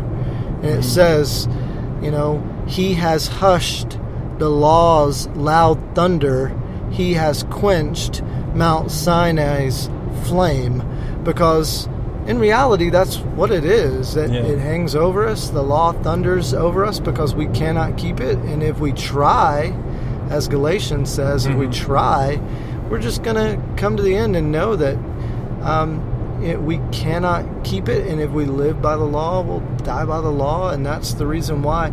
And 0.64 0.66
it 0.66 0.84
says 0.84 1.48
you 2.02 2.10
know 2.12 2.42
he 2.68 2.94
has 2.96 3.28
hushed 3.28 3.98
the 4.40 4.50
law's 4.50 5.28
loud 5.30 5.80
thunder. 5.96 6.56
He 6.92 7.14
has 7.14 7.44
quenched 7.50 8.22
mount 8.54 8.92
sinai's 8.92 9.90
flame. 10.24 10.84
Because 11.24 11.88
in 12.28 12.40
reality 12.40 12.90
that's 12.90 13.18
what 13.18 13.52
it 13.52 13.66
is. 13.66 14.14
That 14.14 14.30
Yeah. 14.32 14.42
it 14.42 14.60
hangs 14.60 14.96
over 14.96 15.26
us. 15.28 15.50
The 15.50 15.64
law 15.64 15.92
thunders 15.92 16.54
over 16.54 16.86
us 16.86 17.00
because 17.00 17.34
we 17.36 17.48
cannot 17.48 17.98
keep 17.98 18.20
it. 18.20 18.38
And 18.40 18.62
if 18.62 18.80
we 18.80 18.92
try 18.92 19.74
as 20.30 20.48
galatians 20.48 21.10
says 21.10 21.46
if 21.46 21.56
we 21.56 21.68
Mhm. 21.68 21.74
try 21.74 22.40
we're 22.90 23.00
just 23.00 23.22
going 23.24 23.36
to 23.36 23.58
come 23.76 23.98
to 23.98 24.04
the 24.04 24.16
end 24.16 24.36
and 24.36 24.50
know 24.52 24.76
that 24.78 24.98
um, 25.64 26.02
it, 26.42 26.62
we 26.62 26.80
cannot 26.92 27.44
keep 27.64 27.90
it. 27.90 28.08
And 28.08 28.22
if 28.22 28.32
we 28.32 28.46
live 28.46 28.82
by 28.82 28.96
the 28.96 29.04
law 29.04 29.42
we'll 29.42 29.64
die 29.84 30.06
by 30.06 30.22
the 30.22 30.30
law. 30.32 30.70
And 30.70 30.86
that's 30.86 31.14
the 31.14 31.26
reason 31.28 31.64
why 31.64 31.92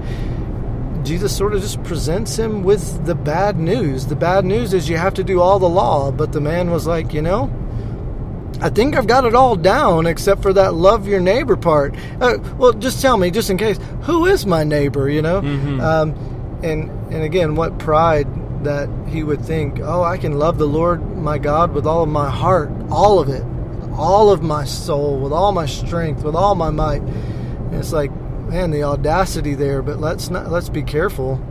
Jesus 1.05 1.37
sort 1.37 1.55
of 1.55 1.61
just 1.61 1.83
presents 1.85 2.37
him 2.39 2.63
with 2.63 3.05
the 3.05 3.15
bad 3.15 3.59
news. 3.59 4.07
The 4.07 4.17
bad 4.17 4.45
news 4.45 4.73
is 4.73 4.89
you 4.89 4.97
have 4.97 5.15
to 5.15 5.25
do 5.25 5.41
all 5.41 5.59
the 5.59 5.69
law, 5.69 6.11
but 6.11 6.33
the 6.33 6.41
man 6.41 6.71
was 6.71 6.87
like, 6.87 7.13
you 7.13 7.23
know, 7.23 7.53
I 8.61 8.71
think 8.71 8.97
I've 8.97 9.07
got 9.07 9.25
it 9.25 9.35
all 9.35 9.57
down 9.57 10.07
except 10.07 10.41
for 10.43 10.53
that 10.55 10.75
love 10.75 11.07
your 11.07 11.21
neighbor 11.21 11.57
part. 11.57 11.95
Uh, 12.21 12.39
well, 12.57 12.73
just 12.73 13.03
tell 13.03 13.17
me, 13.17 13.31
just 13.31 13.51
in 13.51 13.59
case, 13.59 13.79
who 14.03 14.25
is 14.27 14.47
my 14.47 14.65
neighbor? 14.65 15.09
You 15.11 15.23
know, 15.23 15.43
Mhm. 15.43 15.83
um, 15.83 16.15
and 16.63 16.91
and 17.11 17.23
again, 17.23 17.55
what 17.57 17.79
pride 17.79 18.27
that 18.65 18.89
he 19.09 19.23
would 19.23 19.43
think, 19.43 19.79
oh, 19.85 20.03
I 20.03 20.17
can 20.17 20.39
love 20.39 20.57
the 20.57 20.67
Lord 20.67 21.19
my 21.19 21.37
God 21.37 21.75
with 21.75 21.87
all 21.87 22.03
of 22.03 22.09
my 22.09 22.31
heart, 22.31 22.71
all 22.91 23.19
of 23.19 23.29
it, 23.29 23.45
all 23.95 24.31
of 24.31 24.43
my 24.43 24.65
soul, 24.65 25.19
with 25.19 25.33
all 25.33 25.53
my 25.53 25.67
strength, 25.67 26.25
with 26.25 26.35
all 26.35 26.55
my 26.55 26.71
might. 26.71 27.03
And 27.03 27.75
it's 27.75 27.93
like, 27.93 28.11
man, 28.55 28.71
the 28.71 28.85
audacity 28.85 29.55
there. 29.55 29.83
But 29.83 29.99
let's 29.99 30.31
not 30.31 30.51
let's 30.51 30.69
be 30.69 30.83
careful. 30.83 31.45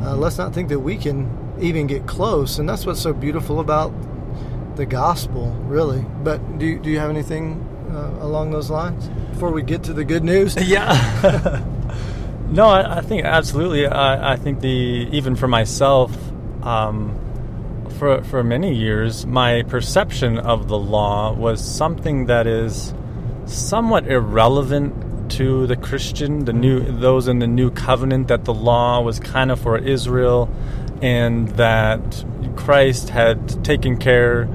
Uh, 0.00 0.16
let's 0.16 0.38
not 0.38 0.54
think 0.54 0.70
that 0.70 0.80
we 0.80 0.96
can 0.96 1.28
even 1.60 1.86
get 1.86 2.06
close. 2.06 2.58
And 2.58 2.68
that's 2.68 2.86
what's 2.86 3.00
so 3.00 3.12
beautiful 3.12 3.60
about 3.60 3.92
the 4.76 4.86
gospel, 4.86 5.50
really. 5.66 6.04
But 6.24 6.58
do 6.58 6.64
you, 6.64 6.78
do 6.78 6.88
you 6.88 6.98
have 6.98 7.10
anything 7.10 7.60
uh, 7.90 8.24
along 8.24 8.52
those 8.52 8.70
lines 8.70 9.08
before 9.32 9.50
we 9.50 9.62
get 9.62 9.82
to 9.84 9.92
the 9.92 10.04
good 10.04 10.24
news? 10.24 10.56
Yeah. 10.66 11.62
no, 12.50 12.66
I, 12.66 12.98
I 12.98 13.00
think 13.02 13.26
absolutely. 13.26 13.86
I, 13.86 14.32
I 14.32 14.36
think 14.36 14.60
the 14.60 15.08
even 15.12 15.36
for 15.36 15.48
myself, 15.48 16.16
um, 16.62 17.14
for 17.98 18.22
for 18.24 18.42
many 18.42 18.74
years, 18.74 19.26
my 19.26 19.62
perception 19.64 20.38
of 20.38 20.68
the 20.68 20.78
law 20.78 21.34
was 21.34 21.62
something 21.62 22.26
that 22.26 22.46
is 22.46 22.94
somewhat 23.44 24.06
irrelevant 24.06 25.09
to 25.30 25.66
the 25.66 25.76
Christian, 25.76 26.44
the 26.44 26.52
new 26.52 26.80
those 26.80 27.28
in 27.28 27.38
the 27.38 27.46
new 27.46 27.70
covenant. 27.70 28.28
That 28.28 28.44
the 28.44 28.54
law 28.54 29.00
was 29.00 29.18
kind 29.20 29.50
of 29.50 29.60
for 29.60 29.78
Israel, 29.78 30.48
and 31.02 31.48
that 31.50 32.24
Christ 32.56 33.08
had 33.08 33.64
taken 33.64 33.96
care 33.98 34.48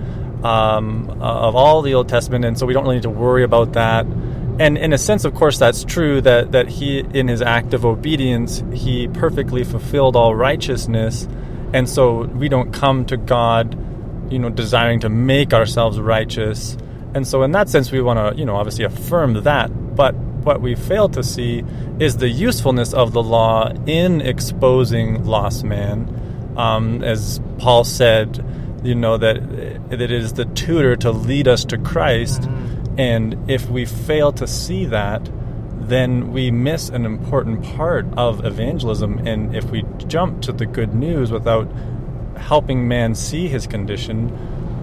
um, 0.44 1.10
of 1.22 1.55
all 1.55 1.82
the 1.82 1.94
Old 1.96 2.08
Testament, 2.08 2.46
and 2.46 2.58
so 2.58 2.65
we 2.65 2.74
don't 2.74 2.84
really 2.84 2.98
need 2.98 3.03
to 3.03 3.10
worry 3.10 3.44
about 3.44 3.74
that. 3.74 4.05
And 4.58 4.77
in 4.77 4.94
a 4.94 4.98
sense, 4.98 5.25
of 5.25 5.36
course, 5.36 5.60
that's 5.60 5.84
true 5.84 6.22
that, 6.22 6.53
that 6.53 6.70
he, 6.70 7.00
in 7.00 7.27
his 7.27 7.41
act 7.41 7.74
of 7.74 7.84
obedience, 7.84 8.63
he 8.74 9.10
perfectly 9.10 9.65
fulfilled 9.65 10.15
all 10.15 10.34
righteousness. 10.34 11.27
And 11.74 11.89
so 11.89 12.24
we 12.24 12.48
don't 12.48 12.72
come 12.72 13.03
to 13.08 13.17
God, 13.17 13.77
you 14.32 14.39
know, 14.39 14.50
desiring 14.50 15.01
to 15.01 15.10
make 15.10 15.53
ourselves 15.53 16.00
righteous. 16.00 16.77
And 17.13 17.27
so 17.27 17.44
in 17.44 17.51
that 17.51 17.67
sense, 17.67 17.91
we 17.91 18.01
want 18.01 18.17
to, 18.17 18.39
you 18.39 18.46
know, 18.46 18.55
obviously 18.55 18.86
affirm 18.86 19.44
that. 19.44 19.67
But 19.94 20.15
what 20.46 20.62
we 20.62 20.75
fail 20.75 21.10
to 21.10 21.24
see 21.24 21.64
is 22.00 22.18
the 22.18 22.30
usefulness 22.30 22.94
of 22.94 23.14
the 23.14 23.24
law 23.24 23.72
in 23.88 24.22
exposing 24.22 25.25
lost 25.25 25.64
man. 25.64 26.54
Um, 26.56 27.04
as 27.04 27.42
Paul 27.58 27.84
said, 27.84 28.46
you 28.84 28.94
know, 28.96 29.18
that, 29.18 29.90
that 29.90 30.02
it 30.02 30.12
is 30.12 30.34
the 30.34 30.46
tutor 30.46 30.96
to 30.98 31.12
lead 31.12 31.48
us 31.48 31.66
to 31.66 31.78
Christ. 31.80 32.48
And 32.98 33.50
if 33.50 33.68
we 33.70 33.86
fail 33.86 34.32
to 34.34 34.46
see 34.46 34.86
that, 34.86 35.30
then 35.88 36.32
we 36.32 36.52
miss 36.52 36.90
an 36.90 37.06
important 37.06 37.64
part 37.75 38.06
of 38.16 38.46
evangelism. 38.46 39.28
And 39.28 39.56
if 39.56 39.66
we 39.72 39.84
jump 40.08 40.44
to 40.44 40.52
the 40.52 40.66
good 40.66 40.94
news 40.94 41.32
without 41.32 41.68
helping 42.38 42.88
man 42.88 43.16
see 43.16 43.48
his 43.48 43.66
condition, 43.66 44.30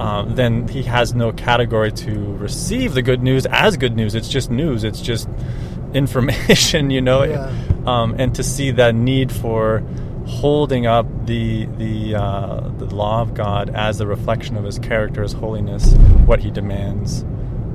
uh, 0.02 0.22
then 0.22 0.66
he 0.66 0.82
has 0.82 1.14
no 1.14 1.30
category 1.30 1.92
to 1.92 2.34
receive 2.34 2.92
the 2.92 3.02
good 3.02 3.22
news 3.22 3.46
as 3.46 3.76
good 3.76 3.94
news. 3.94 4.16
It's 4.16 4.28
just 4.28 4.50
news. 4.50 4.82
It's 4.82 5.00
just 5.00 5.28
information, 5.94 6.90
you 6.90 7.00
know. 7.00 7.22
Yeah. 7.22 7.54
Um, 7.86 8.16
and 8.18 8.34
to 8.34 8.42
see 8.42 8.72
that 8.72 8.96
need 8.96 9.30
for 9.30 9.78
holding 10.26 10.86
up 10.86 11.06
the 11.26 11.66
the 11.66 12.16
uh, 12.16 12.68
the 12.78 12.86
law 12.86 13.22
of 13.22 13.34
God 13.34 13.70
as 13.76 14.00
a 14.00 14.06
reflection 14.06 14.56
of 14.56 14.64
His 14.64 14.80
character, 14.80 15.22
His 15.22 15.34
holiness, 15.34 15.92
what 16.26 16.40
He 16.40 16.50
demands 16.50 17.24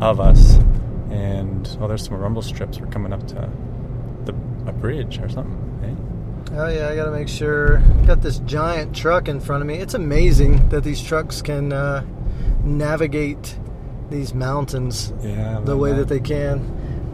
of 0.02 0.20
us. 0.20 0.56
And 1.10 1.78
oh, 1.80 1.88
there's 1.88 2.04
some 2.04 2.18
rumble 2.18 2.42
strips. 2.42 2.78
We're 2.78 2.88
coming 2.88 3.14
up 3.14 3.26
to 3.30 3.50
the 4.26 4.34
a 4.68 4.74
bridge 4.74 5.18
or 5.20 5.30
something. 5.30 5.56
Eh? 6.52 6.58
Oh 6.58 6.68
yeah, 6.68 6.90
I 6.90 6.96
got 6.98 7.06
to 7.06 7.12
make 7.12 7.30
sure. 7.30 7.78
Got 8.06 8.22
this 8.22 8.40
giant 8.40 8.94
truck 8.94 9.30
in 9.30 9.40
front 9.40 9.62
of 9.62 9.68
me. 9.68 9.76
It's 9.76 9.94
amazing 9.94 10.68
that 10.70 10.84
these 10.84 11.02
trucks 11.02 11.42
can 11.42 11.72
uh, 11.72 12.06
navigate 12.68 13.58
these 14.10 14.34
mountains 14.34 15.12
Yeah, 15.22 15.60
the 15.64 15.76
way 15.78 15.94
that 15.94 16.08
they 16.08 16.20
can. 16.20 16.60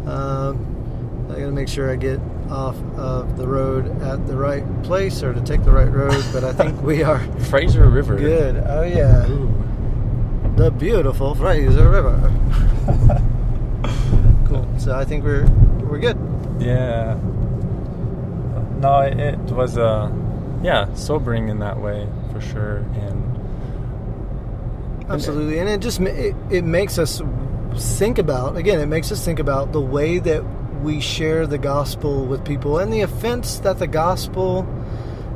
Um, 0.06 1.28
I 1.30 1.40
got 1.40 1.46
to 1.46 1.52
make 1.52 1.68
sure 1.68 1.90
I 1.92 1.96
get 1.96 2.20
off 2.50 2.76
of 2.98 3.38
the 3.38 3.48
road 3.48 4.02
at 4.02 4.28
the 4.28 4.36
right 4.36 4.64
place 4.84 5.24
or 5.24 5.34
to 5.34 5.42
take 5.42 5.64
the 5.64 5.72
right 5.72 5.90
road. 5.92 6.24
But 6.34 6.44
I 6.44 6.54
think 6.60 6.82
we 6.84 7.02
are 7.04 7.20
Fraser 7.46 7.88
River. 7.90 8.16
good. 8.18 8.62
Oh 8.68 8.84
yeah, 8.84 9.26
Ooh. 9.30 10.54
the 10.58 10.70
beautiful 10.72 11.34
Fraser 11.36 11.90
River. 11.90 12.20
cool. 14.48 14.68
So 14.78 14.96
I 14.96 15.06
think 15.06 15.24
we're 15.24 15.48
we're 15.90 16.00
good. 16.00 16.18
Yeah. 16.60 17.18
No, 18.80 19.00
it, 19.00 19.18
it 19.18 19.40
was 19.52 19.78
uh, 19.78 20.12
yeah, 20.62 20.94
sobering 20.94 21.48
in 21.48 21.60
that 21.60 21.80
way 21.80 22.08
for 22.32 22.42
sure, 22.42 22.78
and 23.00 23.53
Absolutely, 25.10 25.60
and 25.60 25.70
it 25.70 25.82
just 25.82 26.00
it, 26.02 26.36
it 26.50 26.64
makes 26.64 26.98
us 26.98 27.22
think 27.76 28.18
about 28.18 28.56
again. 28.58 28.80
It 28.80 28.88
makes 28.88 29.12
us 29.12 29.24
think 29.24 29.40
about 29.40 29.72
the 29.72 29.82
way 29.82 30.20
that 30.20 30.44
we 30.82 31.00
share 31.00 31.48
the 31.48 31.58
gospel 31.58 32.26
with 32.26 32.46
people, 32.46 32.80
and 32.80 32.92
the 32.92 33.02
offense 33.02 33.60
that 33.60 33.80
the 33.80 33.88
gospel 33.88 34.68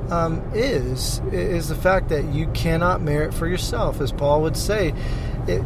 um, 0.10 0.42
is 0.54 1.20
is 1.32 1.68
the 1.70 1.76
fact 1.76 2.10
that 2.10 2.26
you 2.34 2.48
cannot 2.48 3.02
merit 3.02 3.34
for 3.34 3.48
yourself, 3.48 4.02
as 4.02 4.12
Paul 4.12 4.42
would 4.44 4.58
say. 4.58 4.94
It, 5.48 5.62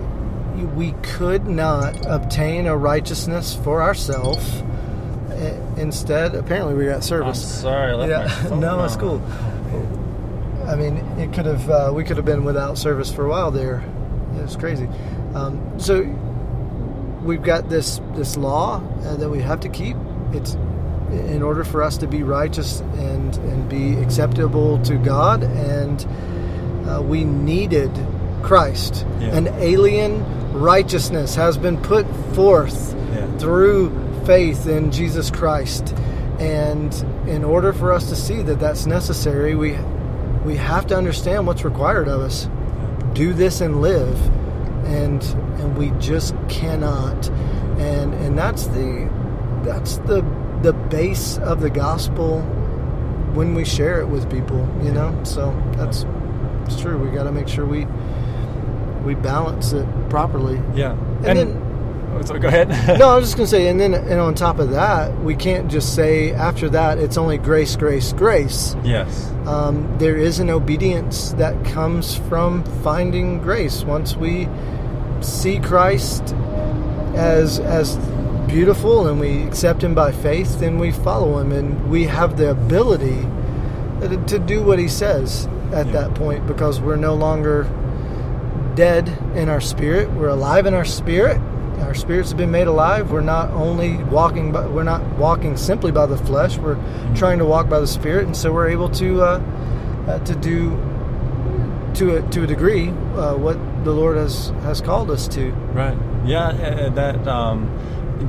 we 0.76 0.92
could 1.02 1.48
not 1.48 2.06
obtain 2.06 2.68
a 2.68 2.76
righteousness 2.76 3.56
for 3.64 3.82
ourselves. 3.82 4.64
Instead, 5.78 6.36
apparently, 6.36 6.76
we 6.76 6.86
got 6.86 6.96
I'm 6.98 7.02
service. 7.02 7.62
sorry, 7.62 7.92
I 7.92 7.96
left 7.96 8.44
my 8.44 8.50
Yeah, 8.50 8.56
no, 8.60 8.84
it's 8.84 8.96
cool. 8.96 9.20
I 10.72 10.76
mean, 10.76 10.98
it 11.20 11.34
could 11.34 11.46
have 11.46 11.70
uh, 11.70 11.92
we 11.94 12.04
could 12.04 12.18
have 12.18 12.26
been 12.26 12.44
without 12.44 12.78
service 12.78 13.12
for 13.14 13.26
a 13.26 13.30
while 13.30 13.52
there. 13.52 13.84
It's 14.38 14.56
crazy. 14.56 14.88
Um, 15.36 15.78
so 15.80 16.02
we've 17.24 17.44
got 17.44 17.70
this 17.70 18.00
this 18.16 18.38
law 18.38 18.82
uh, 19.04 19.16
that 19.18 19.30
we 19.30 19.42
have 19.42 19.60
to 19.62 19.70
keep. 19.70 19.98
It's 20.34 20.54
in 21.12 21.42
order 21.42 21.64
for 21.66 21.84
us 21.84 21.98
to 21.98 22.08
be 22.08 22.24
righteous 22.24 22.80
and 22.80 23.36
and 23.36 23.70
be 23.70 23.96
acceptable 24.02 24.82
to 24.84 24.96
God, 24.98 25.44
and 25.44 26.08
uh, 26.90 27.02
we 27.02 27.24
needed 27.26 27.92
Christ. 28.42 29.06
Yeah. 29.20 29.36
An 29.36 29.48
alien 29.60 30.24
righteousness 30.54 31.36
has 31.36 31.58
been 31.58 31.78
put 31.82 32.06
forth 32.34 32.96
Yeah. 33.14 33.28
through 33.38 33.92
faith 34.26 34.68
in 34.68 34.92
Jesus 34.92 35.30
Christ. 35.30 35.94
And 36.40 36.94
in 37.28 37.44
order 37.44 37.72
for 37.72 37.92
us 37.94 38.10
to 38.10 38.16
see 38.16 38.42
that 38.42 38.60
that's 38.60 38.86
necessary, 38.88 39.54
we 39.54 39.78
we 40.44 40.56
have 40.58 40.88
to 40.88 40.98
understand 40.98 41.48
what's 41.48 41.64
required 41.64 42.08
of 42.08 42.22
us. 42.22 42.50
Do 43.14 43.34
this 43.34 43.62
and 43.62 43.82
live. 43.82 44.20
And 44.86 45.24
and 45.60 45.78
we 45.78 45.92
just 46.00 46.36
cannot. 46.50 47.30
And 47.78 48.14
and 48.16 48.38
that's 48.38 48.68
the 48.68 49.10
that's 49.64 49.98
the 49.98 50.22
the 50.62 50.74
base 50.74 51.38
of 51.40 51.62
the 51.62 51.70
gospel 51.70 52.42
when 53.34 53.56
we 53.56 53.64
share 53.66 54.02
it 54.02 54.08
with 54.08 54.30
people, 54.30 54.68
you 54.84 54.92
know? 54.92 55.18
So 55.24 55.52
that's 55.78 56.06
it's 56.66 56.80
true. 56.82 56.98
We 56.98 57.10
got 57.16 57.24
to 57.24 57.32
make 57.32 57.48
sure 57.48 57.66
we 57.66 57.86
we 59.04 59.16
balance 59.16 59.74
it 59.74 59.88
properly. 60.10 60.62
Yeah, 60.76 60.92
And 61.26 61.38
then 61.38 61.58
oh, 61.58 61.71
so 62.26 62.38
go 62.38 62.48
ahead. 62.48 62.70
no, 63.00 63.10
I 63.10 63.16
was 63.16 63.26
just 63.26 63.38
gonna 63.38 63.48
say, 63.48 63.68
and 63.68 63.80
then 63.80 63.94
and 63.94 64.20
on 64.20 64.36
top 64.36 64.60
of 64.60 64.72
that, 64.72 65.18
we 65.24 65.36
can't 65.36 65.70
just 65.70 65.96
say 65.96 66.32
after 66.34 66.70
that 66.70 66.98
it's 66.98 67.18
only 67.18 67.38
grace, 67.38 67.76
grace, 67.76 68.14
grace. 68.14 68.76
yes. 68.84 69.30
Um, 69.48 69.96
there 69.98 70.18
is 70.18 70.40
an 70.40 70.50
obedience 70.52 71.32
that 71.34 71.66
comes 71.66 72.16
from 72.16 72.64
finding 72.84 73.40
grace. 73.40 73.84
Once 73.84 74.16
we 74.16 74.48
see 75.22 75.60
Christ 75.60 76.36
as 77.16 77.60
as 77.60 77.98
beautiful 78.48 79.08
and 79.08 79.20
we 79.20 79.44
accept 79.44 79.84
Him 79.84 79.96
by 79.96 80.12
faith, 80.12 80.60
then 80.60 80.78
we 80.78 80.92
follow 80.92 81.40
Him, 81.40 81.52
and 81.52 81.90
we 81.90 82.04
have 82.06 82.38
the 82.38 82.52
ability 82.52 83.26
to- 84.02 84.18
to 84.28 84.40
do 84.40 84.62
what 84.62 84.78
He 84.78 84.88
says 84.88 85.48
at 85.72 85.88
Yeah. 85.88 85.94
that 85.94 86.14
point 86.16 86.46
because 86.48 86.80
we're 86.82 86.96
no 86.98 87.14
longer 87.16 87.66
dead 88.76 89.10
in 89.36 89.50
our 89.50 89.62
spirit. 89.62 90.12
We're 90.14 90.30
alive 90.30 90.66
in 90.66 90.74
our 90.74 90.86
spirit. 90.86 91.40
Our 91.82 91.94
spirits 91.94 92.30
have 92.30 92.38
been 92.38 92.52
made 92.52 92.68
alive. 92.68 93.12
We're 93.12 93.22
not 93.22 93.50
only 93.52 93.98
walking, 94.04 94.52
by, 94.52 94.68
we're 94.68 94.84
not 94.84 95.02
walking 95.18 95.58
simply 95.58 95.92
by 95.92 96.06
the 96.06 96.18
flesh. 96.18 96.58
We're 96.58 96.80
trying 97.16 97.40
to 97.40 97.46
walk 97.46 97.70
by 97.70 97.80
the 97.80 97.88
spirit, 97.88 98.26
and 98.26 98.38
so 98.38 98.54
we're 98.54 98.70
able 98.70 98.90
to 98.90 99.22
uh, 99.22 99.42
uh, 100.08 100.20
to 100.20 100.36
do 100.36 100.70
to 101.96 102.18
a 102.18 102.22
to 102.30 102.44
a 102.44 102.48
degree 102.48 102.90
uh, 102.90 103.36
what 103.36 103.58
the 103.84 103.92
Lord 103.92 104.18
has 104.18 104.50
has 104.62 104.82
called 104.82 105.12
us 105.12 105.28
to. 105.30 105.52
Right. 105.74 105.98
Yeah, 106.26 106.50
uh, 106.50 106.90
that 106.90 107.28
um, 107.28 107.70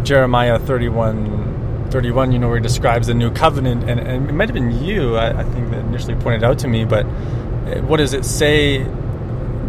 Jeremiah 0.02 0.58
31, 0.58 1.90
31, 1.90 2.32
you 2.32 2.38
know, 2.38 2.48
where 2.48 2.56
he 2.56 2.62
describes 2.62 3.06
the 3.06 3.14
new 3.14 3.30
covenant, 3.30 3.88
and, 3.88 4.00
and 4.00 4.30
it 4.30 4.32
might 4.32 4.48
have 4.48 4.54
been 4.54 4.82
you, 4.82 5.16
I, 5.16 5.40
I 5.40 5.44
think, 5.44 5.70
that 5.70 5.80
initially 5.80 6.14
pointed 6.14 6.42
out 6.42 6.58
to 6.60 6.68
me, 6.68 6.84
but 6.84 7.04
uh, 7.04 7.82
what 7.82 7.98
does 7.98 8.14
it 8.14 8.24
say 8.24 8.82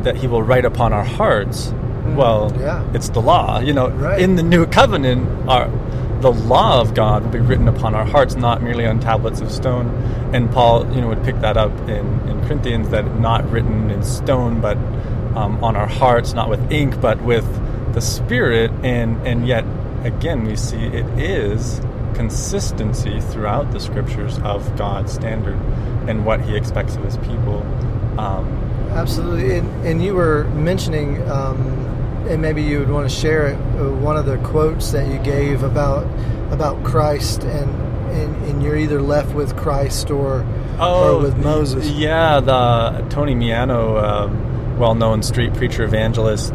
that 0.04 0.16
he 0.16 0.28
will 0.28 0.42
write 0.42 0.66
upon 0.66 0.94
our 0.94 1.04
hearts? 1.04 1.74
Well, 2.16 2.52
yeah. 2.60 2.84
it's 2.94 3.10
the 3.10 3.22
law. 3.22 3.60
You 3.60 3.74
know, 3.74 3.90
Right. 3.90 4.20
in 4.20 4.36
the 4.36 4.44
new 4.44 4.66
covenant, 4.66 5.28
our, 5.50 5.70
the 6.22 6.32
law 6.32 6.80
of 6.82 6.94
God 6.94 7.24
will 7.24 7.32
be 7.32 7.40
written 7.40 7.68
upon 7.68 7.96
our 7.96 8.06
hearts, 8.06 8.36
not 8.36 8.62
merely 8.62 8.86
on 8.86 9.00
tablets 9.00 9.42
of 9.42 9.52
stone. 9.52 9.88
And 10.34 10.52
Paul, 10.52 10.86
you 10.94 11.02
know, 11.02 11.08
would 11.10 11.24
pick 11.24 11.40
that 11.42 11.58
up 11.58 11.72
in, 11.90 12.06
in 12.30 12.42
Corinthians 12.48 12.90
that 12.90 13.20
not 13.20 13.50
written 13.52 13.90
in 13.92 14.04
stone, 14.04 14.62
but 14.62 14.78
um, 15.36 15.64
on 15.64 15.76
our 15.76 15.88
hearts, 15.88 16.34
not 16.34 16.50
with 16.50 16.72
ink, 16.72 17.00
but 17.02 17.22
with 17.22 17.46
the 17.94 18.02
Spirit. 18.02 18.72
And 18.84 19.18
and 19.28 19.48
yet, 19.48 19.66
again, 20.04 20.46
we 20.46 20.56
see 20.56 20.78
it 20.78 21.06
is 21.20 21.82
consistency 22.16 23.20
throughout 23.20 23.72
the 23.72 23.80
Scriptures 23.80 24.40
of 24.40 24.76
God's 24.78 25.12
standard 25.14 25.58
and 26.08 26.26
what 26.26 26.42
He 26.42 26.56
expects 26.56 26.96
of 26.96 27.04
His 27.04 27.18
people. 27.18 27.62
Um, 28.20 28.48
Absolutely, 28.92 29.58
and, 29.58 29.86
and 29.88 30.04
you 30.04 30.14
were 30.14 30.44
mentioning, 30.54 31.28
um, 31.30 31.83
and 32.28 32.42
maybe 32.42 32.62
you 32.62 32.80
would 32.80 32.90
want 32.90 33.10
to 33.10 33.16
share 33.16 33.48
it. 33.48 33.56
Uh, 33.56 33.92
one 33.96 34.18
of 34.18 34.26
the 34.26 34.38
quotes 34.38 34.92
that 34.92 35.08
you 35.08 35.20
gave 35.20 35.64
about 35.64 36.06
about 36.52 36.84
Christ, 36.84 37.44
and 37.44 37.70
and, 38.12 38.36
and 38.46 38.64
you're 38.64 38.78
either 38.78 39.02
left 39.02 39.34
with 39.34 39.56
Christ 39.58 40.12
or 40.12 40.46
or 40.80 41.20
with 41.20 41.38
Moses. 41.38 41.90
Yeah, 41.90 42.40
the 42.40 43.06
Tony 43.10 43.36
Miano, 43.36 44.02
um, 44.02 44.78
well-known 44.80 45.24
street 45.24 45.54
preacher 45.54 45.84
evangelist, 45.84 46.54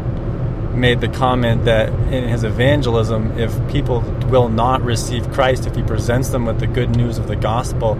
made 0.73 1.01
the 1.01 1.07
comment 1.07 1.65
that 1.65 1.89
in 2.11 2.27
his 2.27 2.43
evangelism, 2.43 3.37
if 3.37 3.51
people 3.69 4.01
will 4.29 4.49
not 4.49 4.81
receive 4.81 5.29
Christ, 5.31 5.67
if 5.67 5.75
he 5.75 5.83
presents 5.83 6.29
them 6.29 6.45
with 6.45 6.59
the 6.59 6.67
good 6.67 6.95
news 6.95 7.17
of 7.17 7.27
the 7.27 7.35
gospel, 7.35 7.97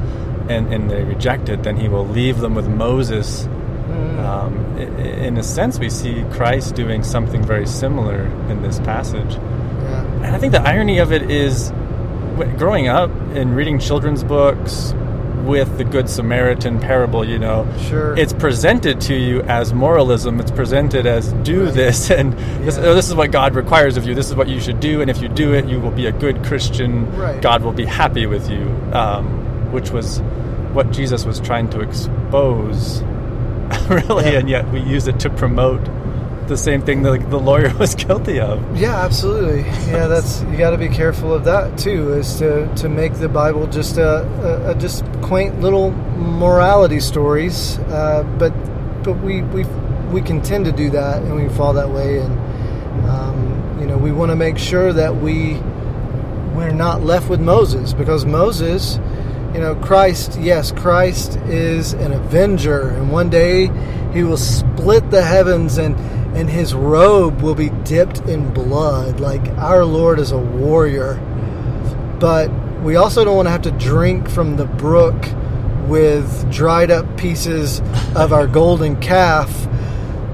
and, 0.49 0.73
and 0.73 0.89
they 0.89 1.03
reject 1.03 1.49
it, 1.49 1.63
then 1.63 1.77
he 1.77 1.87
will 1.87 2.07
leave 2.07 2.39
them 2.39 2.55
with 2.55 2.67
Moses. 2.67 3.47
Um, 3.91 4.77
in 4.77 5.37
a 5.37 5.43
sense, 5.43 5.79
we 5.79 5.89
see 5.89 6.23
Christ 6.31 6.75
doing 6.75 7.03
something 7.03 7.43
very 7.43 7.65
similar 7.65 8.23
in 8.49 8.61
this 8.61 8.79
passage. 8.79 9.33
Yeah. 9.33 10.03
And 10.23 10.35
I 10.35 10.37
think 10.37 10.51
the 10.53 10.61
irony 10.61 10.99
of 10.99 11.11
it 11.11 11.29
is, 11.31 11.71
growing 12.57 12.87
up 12.87 13.09
and 13.33 13.55
reading 13.55 13.79
children's 13.79 14.23
books 14.23 14.93
with 15.45 15.77
the 15.77 15.83
Good 15.83 16.09
Samaritan 16.09 16.79
parable, 16.79 17.25
you 17.25 17.39
know, 17.39 17.67
Sure. 17.89 18.15
it's 18.17 18.33
presented 18.33 19.01
to 19.01 19.15
you 19.15 19.41
as 19.43 19.73
moralism. 19.73 20.39
It's 20.39 20.51
presented 20.51 21.05
as 21.05 21.33
do 21.43 21.65
Right. 21.65 21.73
this, 21.73 22.11
and 22.19 22.33
this, 22.63 22.77
Yeah. 22.77 22.83
oh, 22.87 22.93
this 22.93 23.07
is 23.09 23.15
what 23.15 23.31
God 23.31 23.55
requires 23.55 23.97
of 23.97 24.05
you. 24.05 24.13
This 24.13 24.27
is 24.29 24.35
what 24.35 24.47
you 24.47 24.59
should 24.59 24.79
do, 24.79 25.01
and 25.01 25.09
if 25.09 25.21
you 25.21 25.27
do 25.27 25.53
it, 25.53 25.65
you 25.65 25.79
will 25.79 25.91
be 25.91 26.05
a 26.05 26.11
good 26.11 26.43
Christian. 26.43 27.07
Right. 27.17 27.41
God 27.41 27.63
will 27.63 27.71
be 27.73 27.85
happy 27.85 28.25
with 28.25 28.49
you, 28.49 28.69
um, 28.93 29.25
which 29.71 29.91
was 29.91 30.21
what 30.73 30.91
Jesus 30.91 31.25
was 31.25 31.39
trying 31.39 31.67
to 31.69 31.79
expose, 31.81 33.01
really, 34.07 34.25
Yeah. 34.25 34.39
and 34.39 34.49
yet 34.49 34.71
we 34.71 34.79
use 34.81 35.07
it 35.07 35.19
to 35.21 35.29
promote 35.29 35.81
the 36.47 36.57
same 36.57 36.81
thing 36.81 37.03
that 37.03 37.29
the 37.29 37.39
lawyer 37.39 37.71
was 37.79 37.93
guilty 37.95 38.39
of. 38.39 38.59
Yeah, 38.77 38.95
absolutely. 39.05 39.61
Yeah, 39.91 40.07
that's 40.07 40.41
you 40.43 40.57
got 40.57 40.71
to 40.71 40.77
be 40.77 40.89
careful 40.89 41.33
of 41.33 41.43
that 41.45 41.77
too, 41.77 42.13
is 42.13 42.39
to, 42.39 42.73
to 42.77 42.89
make 42.89 43.13
the 43.15 43.29
Bible 43.29 43.67
just 43.67 43.97
a, 43.97 44.23
a, 44.67 44.71
a 44.71 44.75
just 44.75 45.03
quaint 45.21 45.61
little 45.61 45.91
morality 45.91 46.99
stories. 46.99 47.77
Uh, 47.79 48.23
but 48.39 48.51
but 49.03 49.13
we 49.21 49.41
we 49.43 49.63
we 50.11 50.21
can 50.21 50.41
tend 50.41 50.65
to 50.65 50.71
do 50.71 50.89
that, 50.89 51.21
and 51.21 51.35
we 51.35 51.47
fall 51.55 51.73
that 51.73 51.89
way, 51.91 52.19
and 52.19 53.05
um, 53.07 53.77
you 53.79 53.85
know 53.85 53.97
we 53.97 54.11
want 54.11 54.31
to 54.31 54.35
make 54.35 54.57
sure 54.57 54.91
that 54.91 55.15
we 55.17 55.53
we're 56.55 56.71
not 56.73 57.03
left 57.03 57.29
with 57.29 57.39
Moses 57.39 57.93
because 57.93 58.25
Moses 58.25 58.97
you 59.53 59.59
know, 59.59 59.75
Christ, 59.75 60.39
yes, 60.39 60.71
Christ 60.71 61.37
is 61.47 61.93
an 61.93 62.11
avenger, 62.11 62.89
and 62.89 63.11
one 63.11 63.29
day 63.29 63.71
he 64.13 64.23
will 64.23 64.37
split 64.37 65.09
the 65.11 65.23
heavens 65.23 65.77
and 65.77 65.95
and 66.35 66.47
his 66.47 66.75
robe 66.75 67.41
will 67.41 67.55
be 67.55 67.69
dipped 67.83 68.19
in 68.21 68.53
blood 68.53 69.19
like 69.19 69.45
our 69.57 69.83
Lord 69.83 70.19
is 70.19 70.31
a 70.31 70.37
warrior. 70.37 71.15
But 72.19 72.51
we 72.83 72.95
also 72.95 73.25
don't 73.25 73.35
want 73.35 73.47
to 73.47 73.51
have 73.51 73.63
to 73.63 73.71
drink 73.71 74.29
from 74.29 74.55
the 74.55 74.65
brook 74.65 75.25
with 75.87 76.49
dried 76.51 76.91
up 76.91 77.17
pieces 77.17 77.81
of 78.15 78.31
our 78.31 78.45
golden 78.45 78.99
calf 79.01 79.49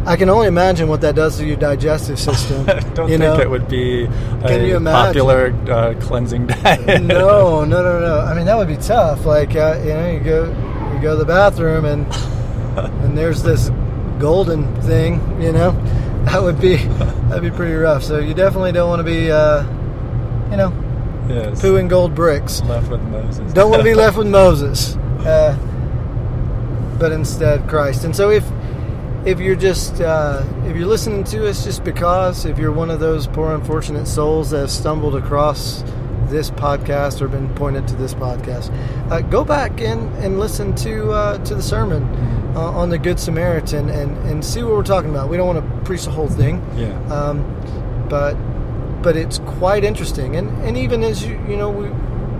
I 0.08 0.16
can 0.16 0.30
only 0.30 0.48
imagine 0.48 0.88
what 0.88 1.02
that 1.02 1.16
does 1.16 1.38
to 1.38 1.46
your 1.46 1.56
digestive 1.56 2.20
system. 2.20 2.62
I 2.70 2.80
don't 2.80 3.10
you 3.10 3.18
think 3.18 3.38
know? 3.38 3.40
it 3.40 3.50
would 3.50 3.68
be 3.68 4.06
Can 4.06 4.62
a 4.62 4.68
you 4.68 4.76
imagine? 4.78 5.08
popular 5.08 5.72
uh, 5.72 5.94
cleansing 6.00 6.46
diet. 6.48 7.02
no, 7.02 7.66
no, 7.66 7.84
no, 7.84 8.00
no. 8.00 8.20
I 8.20 8.36
mean, 8.36 8.46
that 8.46 8.56
would 8.56 8.68
be 8.68 8.78
tough. 8.78 9.26
Like, 9.26 9.56
uh, 9.56 9.80
you 9.84 9.90
know, 9.90 10.12
you 10.12 10.20
go, 10.20 10.46
you 10.94 11.02
go 11.02 11.14
to 11.14 11.18
the 11.18 11.26
bathroom, 11.26 11.86
and 11.86 12.06
and 13.04 13.18
there's 13.18 13.42
this 13.42 13.70
golden 14.20 14.80
thing. 14.84 15.16
You 15.42 15.52
know, 15.52 15.72
that 16.26 16.42
would 16.42 16.62
be 16.62 16.78
that'd 16.78 17.42
be 17.44 17.56
pretty 17.56 17.74
rough. 17.74 18.04
So 18.04 18.20
you 18.20 18.36
definitely 18.36 18.74
don't 18.74 18.90
want 18.90 19.00
to 19.00 19.04
be, 19.04 19.32
uh, 19.32 19.64
you 20.52 20.58
know, 20.58 20.70
yes. 21.28 21.62
pooing 21.64 21.90
gold 21.90 22.14
bricks. 22.14 22.62
Left 22.62 22.90
with 22.92 23.02
Moses. 23.02 23.54
Don't 23.54 23.72
want 23.72 23.80
to 23.80 23.84
be 23.84 23.96
left 23.96 24.18
with 24.18 24.28
Moses, 24.28 24.96
uh, 25.26 25.58
but 27.00 27.12
instead 27.12 27.68
Christ. 27.68 28.04
And 28.04 28.16
so 28.16 28.30
if 28.30 28.44
if 29.26 29.40
you're 29.40 29.56
just 29.56 30.02
uh, 30.02 30.44
if 30.66 30.76
you're 30.76 30.88
listening 30.88 31.24
to 31.26 31.48
us 31.50 31.64
just 31.64 31.84
because 31.84 32.46
if 32.46 32.58
you're 32.58 32.72
one 32.72 32.90
of 32.92 33.00
those 33.00 33.28
poor 33.28 33.54
unfortunate 33.54 34.06
souls 34.08 34.52
that 34.52 34.60
have 34.60 34.72
stumbled 34.72 35.16
across 35.16 35.84
this 36.28 36.50
podcast 36.52 37.22
or 37.22 37.28
been 37.28 37.48
pointed 37.56 37.88
to 37.88 37.96
this 37.96 38.14
podcast, 38.14 38.72
uh, 39.12 39.22
go 39.22 39.44
back 39.44 39.80
and, 39.82 40.12
and 40.24 40.40
listen 40.40 40.74
to 40.76 41.12
uh, 41.12 41.38
to 41.46 41.56
the 41.56 41.62
sermon 41.62 42.04
uh, 42.56 42.62
on 42.72 42.90
the 42.90 42.98
Good 42.98 43.20
Samaritan 43.20 43.90
and, 43.90 44.18
and 44.28 44.44
see 44.44 44.64
what 44.64 44.74
we're 44.74 44.84
talking 44.84 45.10
about. 45.12 45.30
We 45.30 45.38
don't 45.38 45.48
want 45.48 45.64
to 45.64 45.82
preach 45.86 46.06
the 46.06 46.12
whole 46.12 46.30
thing, 46.30 46.64
Yeah. 46.76 46.98
um, 47.14 47.44
but 48.10 48.36
but 49.02 49.16
it's 49.16 49.40
quite 49.40 49.84
interesting. 49.84 50.36
And 50.36 50.50
and 50.64 50.78
even 50.78 51.04
as 51.04 51.26
you 51.26 51.40
you 51.48 51.58
know 51.58 51.70
we 51.70 51.90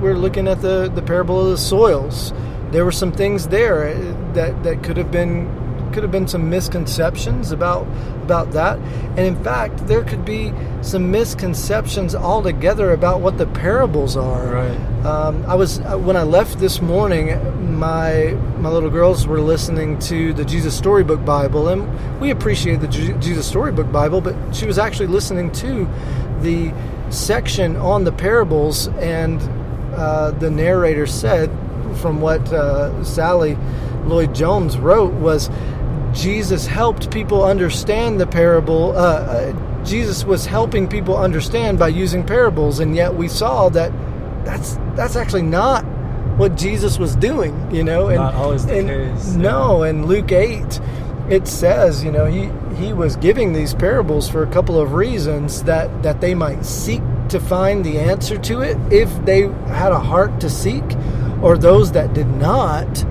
we're 0.02 0.16
looking 0.18 0.48
at 0.48 0.62
the 0.62 0.90
the 0.94 1.02
parable 1.02 1.40
of 1.40 1.50
the 1.52 1.58
soils, 1.58 2.34
there 2.72 2.86
were 2.86 2.92
some 2.92 3.12
things 3.12 3.48
there 3.48 3.88
uh, 3.90 4.34
that 4.34 4.64
that 4.64 4.84
could 4.84 4.98
have 4.98 5.12
been 5.12 5.48
could 5.96 6.04
have 6.04 6.12
been 6.12 6.28
some 6.28 6.50
misconceptions 6.50 7.54
about 7.54 7.88
about 8.22 8.52
that. 8.52 8.78
And 9.18 9.20
in 9.20 9.42
fact, 9.44 9.88
there 9.88 10.04
could 10.04 10.26
be 10.26 10.52
some 10.82 11.10
misconceptions 11.10 12.14
altogether 12.14 12.92
about 12.92 13.22
what 13.22 13.38
the 13.38 13.48
parables 13.48 14.18
are. 14.18 14.46
Right. 14.46 15.06
Um, 15.06 15.46
I 15.48 15.56
was 15.56 15.80
uh, 15.80 15.98
when 15.98 16.18
I 16.18 16.24
left 16.24 16.60
this 16.60 16.82
morning. 16.82 17.28
My 17.80 18.38
my 18.60 18.70
little 18.70 18.90
girls 18.90 19.26
were 19.26 19.40
listening 19.40 19.98
to 20.00 20.34
the 20.34 20.44
Jesus 20.44 20.78
Storybook 20.78 21.24
Bible, 21.24 21.70
and 21.70 21.88
we 22.20 22.30
appreciate 22.30 22.82
the 22.82 22.90
Je- 22.90 23.18
Jesus 23.20 23.48
Storybook 23.48 23.90
Bible. 23.90 24.20
But 24.20 24.36
she 24.54 24.66
was 24.66 24.78
actually 24.78 25.08
listening 25.08 25.50
to 25.64 25.88
the 26.42 26.74
section 27.10 27.78
on 27.78 28.04
the 28.04 28.12
parables, 28.12 28.90
and 29.00 29.42
uh, 29.96 30.32
the 30.32 30.50
narrator 30.50 31.08
said, 31.08 31.50
from 32.02 32.20
what 32.20 32.42
uh, 32.52 33.02
Sally 33.04 33.58
Lloyd 34.06 34.36
Jones 34.36 34.78
wrote, 34.78 35.14
was 35.14 35.50
Jesus 36.16 36.66
helped 36.66 37.12
people 37.12 37.44
understand 37.44 38.20
the 38.20 38.26
parable. 38.26 38.98
Uh, 38.98 39.02
uh, 39.02 39.84
Jesus 39.84 40.24
was 40.24 40.46
helping 40.46 40.88
people 40.88 41.18
understand 41.18 41.78
by 41.78 41.90
using 41.90 42.26
parables, 42.26 42.80
and 42.80 42.96
yet 42.96 43.14
we 43.14 43.28
saw 43.28 43.70
that 43.70 43.92
that's 44.46 44.78
that's 44.96 45.16
actually 45.16 45.42
not 45.42 45.84
what 46.38 46.56
Jesus 46.56 46.98
was 46.98 47.16
doing. 47.18 47.70
You 47.74 47.84
know, 47.84 48.08
and 48.08 48.18
Not 48.18 48.34
always 48.34 48.66
the 48.66 48.80
and 48.80 48.88
case, 48.88 49.34
No, 49.34 49.84
in 49.84 50.08
Luke 50.08 50.32
eight, 50.32 50.80
it 51.30 51.48
says 51.48 52.04
you 52.04 52.12
know 52.12 52.26
he 52.26 52.50
he 52.76 52.94
was 52.94 53.18
giving 53.18 53.52
these 53.52 53.74
parables 53.74 54.30
for 54.30 54.42
a 54.42 54.48
couple 54.48 54.80
of 54.80 54.94
reasons 54.94 55.64
that 55.64 56.02
that 56.04 56.22
they 56.22 56.34
might 56.34 56.66
seek 56.66 57.02
to 57.30 57.40
find 57.40 57.84
the 57.84 58.00
answer 58.00 58.38
to 58.38 58.62
it 58.62 58.78
if 58.92 59.10
they 59.26 59.42
had 59.68 59.92
a 59.92 60.00
heart 60.00 60.40
to 60.40 60.50
seek, 60.50 60.84
or 61.42 61.58
those 61.58 61.92
that 61.92 62.14
did 62.14 62.28
not. 62.28 63.04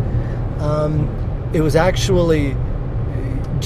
Um, 0.58 1.20
it 1.52 1.60
was 1.60 1.76
actually 1.76 2.56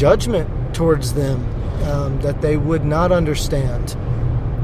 judgment 0.03 0.49
towards 0.75 1.13
them 1.15 1.45
um, 1.85 2.21
that 2.21 2.41
they 2.41 2.57
would 2.57 2.85
not 2.85 3.11
understand. 3.13 3.97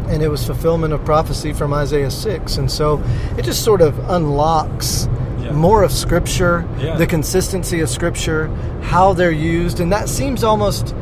And 0.08 0.22
it 0.22 0.28
was 0.28 0.44
fulfillment 0.46 0.92
of 0.92 1.04
prophecy 1.04 1.52
from 1.52 1.72
Isaiah 1.72 2.10
6. 2.10 2.56
And 2.58 2.70
so 2.70 3.02
it 3.36 3.42
just 3.44 3.64
sort 3.64 3.80
of 3.80 3.98
unlocks 4.10 5.08
Yeah. 5.40 5.52
more 5.52 5.82
of 5.82 5.92
Scripture, 5.92 6.64
Yeah. 6.78 6.96
the 6.96 7.06
consistency 7.06 7.80
of 7.80 7.88
Scripture, 7.90 8.48
how 8.82 9.12
they're 9.12 9.30
used. 9.30 9.80
And 9.80 9.92
that 9.92 10.08
seems 10.08 10.44
almost, 10.44 10.94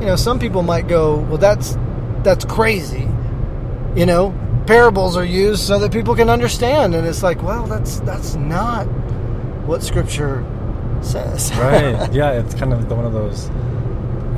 you 0.00 0.06
know, 0.06 0.16
some 0.16 0.38
people 0.38 0.62
might 0.62 0.86
go, 0.88 1.16
well, 1.28 1.38
that's, 1.38 1.76
that's 2.22 2.44
crazy. 2.44 3.08
You 3.96 4.06
know, 4.06 4.34
parables 4.66 5.16
are 5.16 5.24
used 5.24 5.62
so 5.62 5.78
that 5.78 5.90
people 5.92 6.14
can 6.14 6.28
understand. 6.28 6.94
And 6.94 7.06
it's 7.06 7.22
like, 7.22 7.42
well, 7.42 7.64
that's, 7.66 8.00
that's 8.00 8.34
not 8.36 8.84
what 9.66 9.82
Scripture 9.82 10.44
says. 11.04 11.52
right. 11.56 12.12
Yeah, 12.12 12.32
it's 12.32 12.54
kind 12.54 12.72
of 12.72 12.90
one 12.90 13.04
of 13.04 13.12
those 13.12 13.48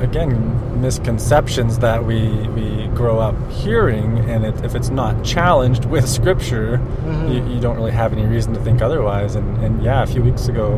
again 0.01 0.81
misconceptions 0.81 1.79
that 1.79 2.03
we 2.05 2.27
we 2.49 2.87
grow 2.95 3.19
up 3.19 3.35
hearing, 3.51 4.19
and 4.29 4.45
it, 4.45 4.63
if 4.63 4.75
it's 4.75 4.89
not 4.89 5.23
challenged 5.23 5.85
with 5.85 6.07
Scripture, 6.07 6.79
Mhm. 7.05 7.33
you, 7.33 7.53
you 7.55 7.59
don't 7.61 7.75
really 7.77 7.91
have 7.91 8.11
any 8.13 8.25
reason 8.25 8.53
to 8.53 8.59
think 8.59 8.81
otherwise. 8.81 9.35
And 9.35 9.57
and 9.63 9.81
yeah, 9.83 10.03
a 10.03 10.05
few 10.07 10.21
weeks 10.21 10.47
ago 10.47 10.77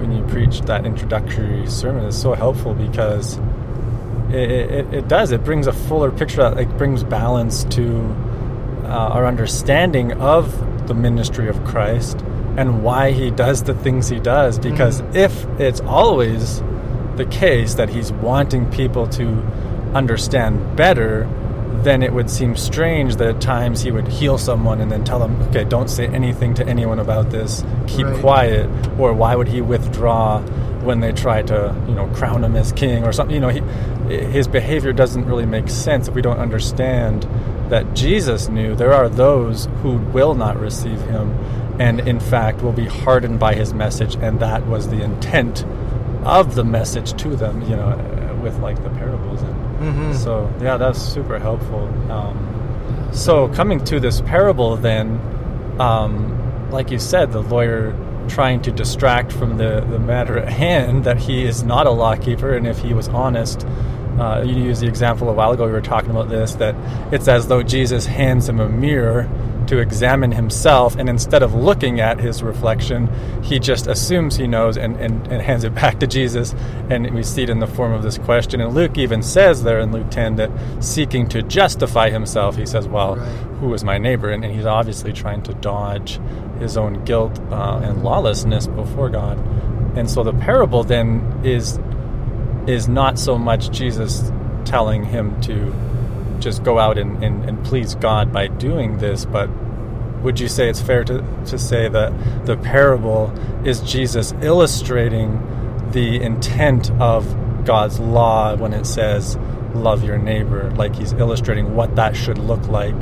when 0.00 0.12
you 0.12 0.22
preached 0.24 0.66
that 0.66 0.84
introductory 0.86 1.66
sermon, 1.66 2.04
it's 2.06 2.16
so 2.20 2.34
helpful 2.34 2.74
because 2.74 3.38
it, 4.30 4.50
it, 4.50 4.94
it 4.94 5.08
does 5.08 5.32
it 5.32 5.42
brings 5.44 5.66
a 5.66 5.72
fuller 5.72 6.10
picture 6.10 6.42
that 6.42 6.54
like 6.56 6.76
brings 6.76 7.02
balance 7.02 7.64
to 7.64 7.98
uh, 8.84 8.88
our 9.14 9.26
understanding 9.26 10.12
of 10.20 10.86
the 10.86 10.94
ministry 10.94 11.48
of 11.48 11.62
Christ 11.64 12.18
and 12.58 12.82
why 12.82 13.12
he 13.12 13.30
does 13.30 13.62
the 13.62 13.74
things 13.74 14.08
he 14.08 14.18
does 14.18 14.58
because 14.58 15.00
mm-hmm. 15.00 15.16
if 15.16 15.44
it's 15.60 15.80
always 15.82 16.60
the 17.14 17.24
case 17.30 17.74
that 17.74 17.88
he's 17.88 18.10
wanting 18.12 18.68
people 18.72 19.06
to 19.06 19.26
understand 19.94 20.76
better 20.76 21.28
then 21.84 22.02
it 22.02 22.12
would 22.12 22.28
seem 22.28 22.56
strange 22.56 23.14
that 23.16 23.28
at 23.28 23.40
times 23.40 23.82
he 23.82 23.92
would 23.92 24.08
heal 24.08 24.36
someone 24.36 24.80
and 24.80 24.90
then 24.90 25.04
tell 25.04 25.20
them 25.20 25.40
okay 25.42 25.62
don't 25.62 25.88
say 25.88 26.08
anything 26.08 26.52
to 26.54 26.66
anyone 26.66 26.98
about 26.98 27.30
this. 27.30 27.64
Keep 27.86 28.06
Right. 28.06 28.20
quiet. 28.20 28.70
Or 28.98 29.12
why 29.12 29.36
would 29.36 29.46
he 29.46 29.60
withdraw 29.60 30.40
when 30.82 30.98
they 30.98 31.12
try 31.12 31.42
to 31.42 31.74
you 31.86 31.94
know 31.94 32.06
crown 32.08 32.42
him 32.42 32.56
as 32.56 32.72
king 32.72 33.04
or 33.04 33.12
something? 33.12 33.34
You 33.34 33.40
know 33.40 33.50
he, 33.50 33.60
his 34.08 34.48
behavior 34.48 34.92
doesn't 34.92 35.24
really 35.26 35.46
make 35.46 35.68
sense 35.68 36.08
if 36.08 36.14
we 36.14 36.22
don't 36.22 36.38
understand 36.38 37.28
that 37.68 37.94
Jesus 37.94 38.48
knew 38.48 38.74
there 38.74 38.92
are 38.92 39.08
those 39.08 39.68
who 39.82 39.98
will 40.12 40.34
not 40.34 40.58
receive 40.58 41.00
him 41.02 41.32
and 41.78 42.00
in 42.00 42.18
fact 42.20 42.62
will 42.62 42.72
be 42.72 42.86
hardened 42.86 43.38
by 43.38 43.54
his 43.54 43.72
message 43.74 44.16
and 44.16 44.40
that 44.40 44.66
was 44.66 44.88
the 44.88 45.02
intent 45.02 45.64
of 46.24 46.54
the 46.54 46.64
message 46.64 47.12
to 47.22 47.36
them 47.36 47.62
you 47.62 47.76
know 47.76 47.88
uh, 47.90 48.34
with 48.42 48.58
like 48.60 48.82
the 48.82 48.90
parables 48.90 49.42
and 49.42 49.54
Mhm. 49.78 50.14
so 50.14 50.50
yeah 50.60 50.76
that's 50.76 50.98
super 51.00 51.38
helpful 51.38 51.88
um, 52.10 53.08
so 53.12 53.46
coming 53.48 53.82
to 53.84 54.00
this 54.00 54.20
parable 54.22 54.76
then 54.76 55.20
um, 55.78 56.70
like 56.72 56.90
you 56.90 56.98
said 56.98 57.30
the 57.32 57.42
lawyer 57.42 57.94
trying 58.28 58.60
to 58.62 58.70
distract 58.72 59.32
from 59.32 59.56
the, 59.56 59.80
the 59.88 59.98
matter 59.98 60.36
at 60.38 60.48
hand 60.52 61.04
that 61.04 61.16
he 61.16 61.44
is 61.44 61.62
not 61.62 61.86
a 61.86 61.90
lawkeeper 61.90 62.54
and 62.56 62.66
if 62.66 62.78
he 62.80 62.92
was 62.92 63.08
honest 63.08 63.64
uh, 64.18 64.42
you 64.44 64.52
used 64.56 64.82
the 64.82 64.88
example 64.88 65.30
a 65.30 65.32
while 65.32 65.52
ago 65.52 65.64
we 65.64 65.70
were 65.72 65.80
talking 65.80 66.10
about 66.10 66.28
this 66.28 66.54
that 66.56 66.74
it's 67.14 67.28
as 67.28 67.46
though 67.46 67.62
jesus 67.62 68.04
hands 68.04 68.48
him 68.48 68.58
a 68.58 68.68
mirror 68.68 69.28
to 69.68 69.78
examine 69.78 70.32
himself 70.32 70.96
and 70.96 71.08
instead 71.08 71.42
of 71.42 71.54
looking 71.54 72.00
at 72.00 72.18
his 72.18 72.42
reflection 72.42 73.08
he 73.42 73.58
just 73.58 73.86
assumes 73.86 74.36
he 74.36 74.46
knows 74.46 74.76
and, 74.76 74.96
and, 74.96 75.26
and 75.32 75.42
hands 75.42 75.64
it 75.64 75.74
back 75.74 75.98
to 76.00 76.06
jesus 76.06 76.54
and 76.90 77.08
we 77.14 77.22
see 77.22 77.42
it 77.42 77.50
in 77.50 77.58
the 77.60 77.66
form 77.66 77.92
of 77.92 78.02
this 78.02 78.18
question. 78.18 78.60
And 78.60 78.74
luke 78.74 78.98
even 78.98 79.22
says 79.22 79.62
there 79.62 79.80
in 79.80 79.92
luke 79.92 80.10
10 80.10 80.36
that 80.36 80.50
seeking 80.80 81.28
to 81.28 81.42
justify 81.42 82.10
himself 82.10 82.56
he 82.56 82.66
says 82.66 82.88
well 82.88 83.16
Right. 83.16 83.28
who 83.60 83.72
is 83.74 83.84
my 83.84 83.98
neighbor? 83.98 84.30
And, 84.30 84.44
and 84.44 84.54
he's 84.54 84.66
obviously 84.66 85.12
trying 85.12 85.42
to 85.44 85.54
dodge 85.54 86.20
his 86.58 86.76
own 86.76 87.04
guilt 87.04 87.38
uh, 87.50 87.80
and 87.82 88.02
lawlessness 88.04 88.66
before 88.66 89.08
god. 89.10 89.38
And 89.96 90.08
so 90.10 90.22
the 90.22 90.32
parable 90.32 90.84
then 90.84 91.40
is 91.44 91.78
is 92.66 92.88
not 92.88 93.18
so 93.18 93.38
much 93.38 93.70
jesus 93.70 94.30
telling 94.64 95.02
him 95.04 95.40
to 95.40 95.72
just 96.40 96.62
go 96.64 96.78
out 96.78 96.98
and, 96.98 97.22
and, 97.22 97.44
and 97.44 97.64
please 97.64 97.94
God 97.94 98.32
by 98.32 98.48
doing 98.48 98.98
this, 98.98 99.24
but 99.24 99.48
would 100.22 100.40
you 100.40 100.48
say 100.48 100.68
it's 100.68 100.80
fair 100.80 101.04
to, 101.04 101.24
to 101.46 101.58
say 101.58 101.88
that 101.88 102.46
the 102.46 102.56
parable 102.56 103.32
is 103.64 103.80
Jesus 103.80 104.32
illustrating 104.42 105.40
the 105.92 106.20
intent 106.20 106.90
of 106.92 107.64
God's 107.64 108.00
law 108.00 108.56
when 108.56 108.72
it 108.72 108.84
says 108.84 109.36
love 109.74 110.02
your 110.02 110.18
neighbor 110.18 110.70
like 110.72 110.96
he's 110.96 111.12
illustrating 111.12 111.74
what 111.74 111.94
that 111.96 112.16
should 112.16 112.38
look 112.38 112.66
like? 112.68 113.00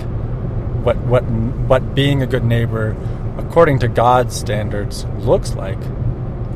What 0.84 0.96
what 0.98 1.22
what 1.22 1.94
being 1.94 2.22
a 2.22 2.26
good 2.26 2.44
neighbor 2.44 2.96
according 3.38 3.78
to 3.80 3.88
God's 3.88 4.36
standards 4.36 5.04
looks 5.18 5.54
like 5.54 5.78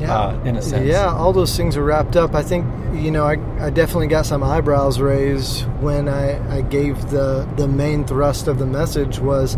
yeah. 0.01 0.17
uh, 0.17 0.43
in 0.43 0.57
a 0.57 0.61
sense 0.61 0.87
Yeah, 0.87 1.13
all 1.13 1.33
those 1.33 1.55
things 1.55 1.77
are 1.77 1.83
wrapped 1.83 2.15
up. 2.15 2.35
I 2.35 2.43
think 2.43 2.65
you 2.93 3.11
know 3.11 3.25
I, 3.25 3.37
I 3.63 3.69
definitely 3.69 4.07
got 4.07 4.25
some 4.25 4.43
eyebrows 4.43 4.99
raised 4.99 5.63
when 5.79 6.09
I, 6.09 6.57
I 6.57 6.61
gave 6.61 7.09
the 7.09 7.47
the 7.55 7.67
main 7.67 8.05
thrust 8.05 8.47
of 8.47 8.59
the 8.59 8.65
message 8.65 9.19
was 9.19 9.57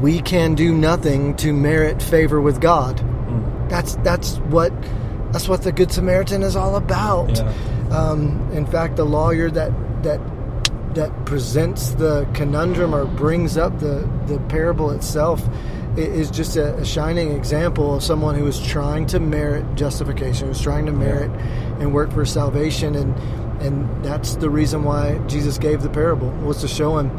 we 0.00 0.20
can 0.20 0.54
do 0.54 0.72
nothing 0.72 1.36
to 1.36 1.52
merit 1.52 2.02
favor 2.02 2.40
with 2.40 2.60
God. 2.60 2.98
Mm. 2.98 3.68
That's 3.68 3.96
that's 3.96 4.38
what 4.38 4.72
that's 5.32 5.48
what 5.48 5.62
the 5.62 5.72
Good 5.72 5.92
Samaritan 5.92 6.42
is 6.42 6.56
all 6.56 6.76
about. 6.76 7.36
Yeah. 7.36 7.52
Um, 7.90 8.50
in 8.52 8.66
fact, 8.66 8.96
the 8.96 9.04
lawyer 9.04 9.50
that 9.50 9.72
that 10.02 10.20
that 10.94 11.24
presents 11.24 11.90
the 11.90 12.28
conundrum 12.34 12.94
or 12.94 13.04
brings 13.04 13.56
up 13.56 13.78
the 13.78 14.08
the 14.26 14.40
parable 14.48 14.90
itself 14.90 15.46
is 15.96 16.30
just 16.30 16.56
a, 16.56 16.74
a 16.76 16.84
shining 16.84 17.32
example 17.32 17.94
of 17.94 18.02
someone 18.02 18.34
who 18.34 18.46
is 18.46 18.60
trying 18.60 19.06
to 19.06 19.20
merit 19.20 19.64
justification, 19.74 20.48
who's 20.48 20.60
trying 20.60 20.86
to 20.86 20.92
merit 20.92 21.30
and 21.80 21.92
work 21.92 22.12
for 22.12 22.24
salvation, 22.24 22.94
and 22.94 23.14
and 23.60 24.04
that's 24.04 24.36
the 24.36 24.48
reason 24.48 24.84
why 24.84 25.18
Jesus 25.26 25.58
gave 25.58 25.82
the 25.82 25.90
parable 25.90 26.30
was 26.30 26.60
to 26.62 26.68
show 26.68 26.96
him, 26.98 27.10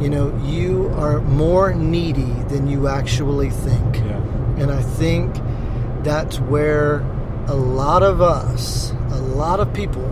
you 0.00 0.10
know, 0.10 0.36
you 0.44 0.88
are 0.96 1.20
more 1.20 1.74
needy 1.74 2.32
than 2.48 2.66
you 2.66 2.88
actually 2.88 3.50
think. 3.50 3.96
yeah. 3.96 4.22
And 4.58 4.72
I 4.72 4.82
think 4.82 5.36
that's 6.02 6.40
where 6.40 7.00
a 7.46 7.54
lot 7.54 8.02
of 8.02 8.20
us, 8.20 8.90
a 9.10 9.20
lot 9.20 9.60
of 9.60 9.72
people, 9.72 10.04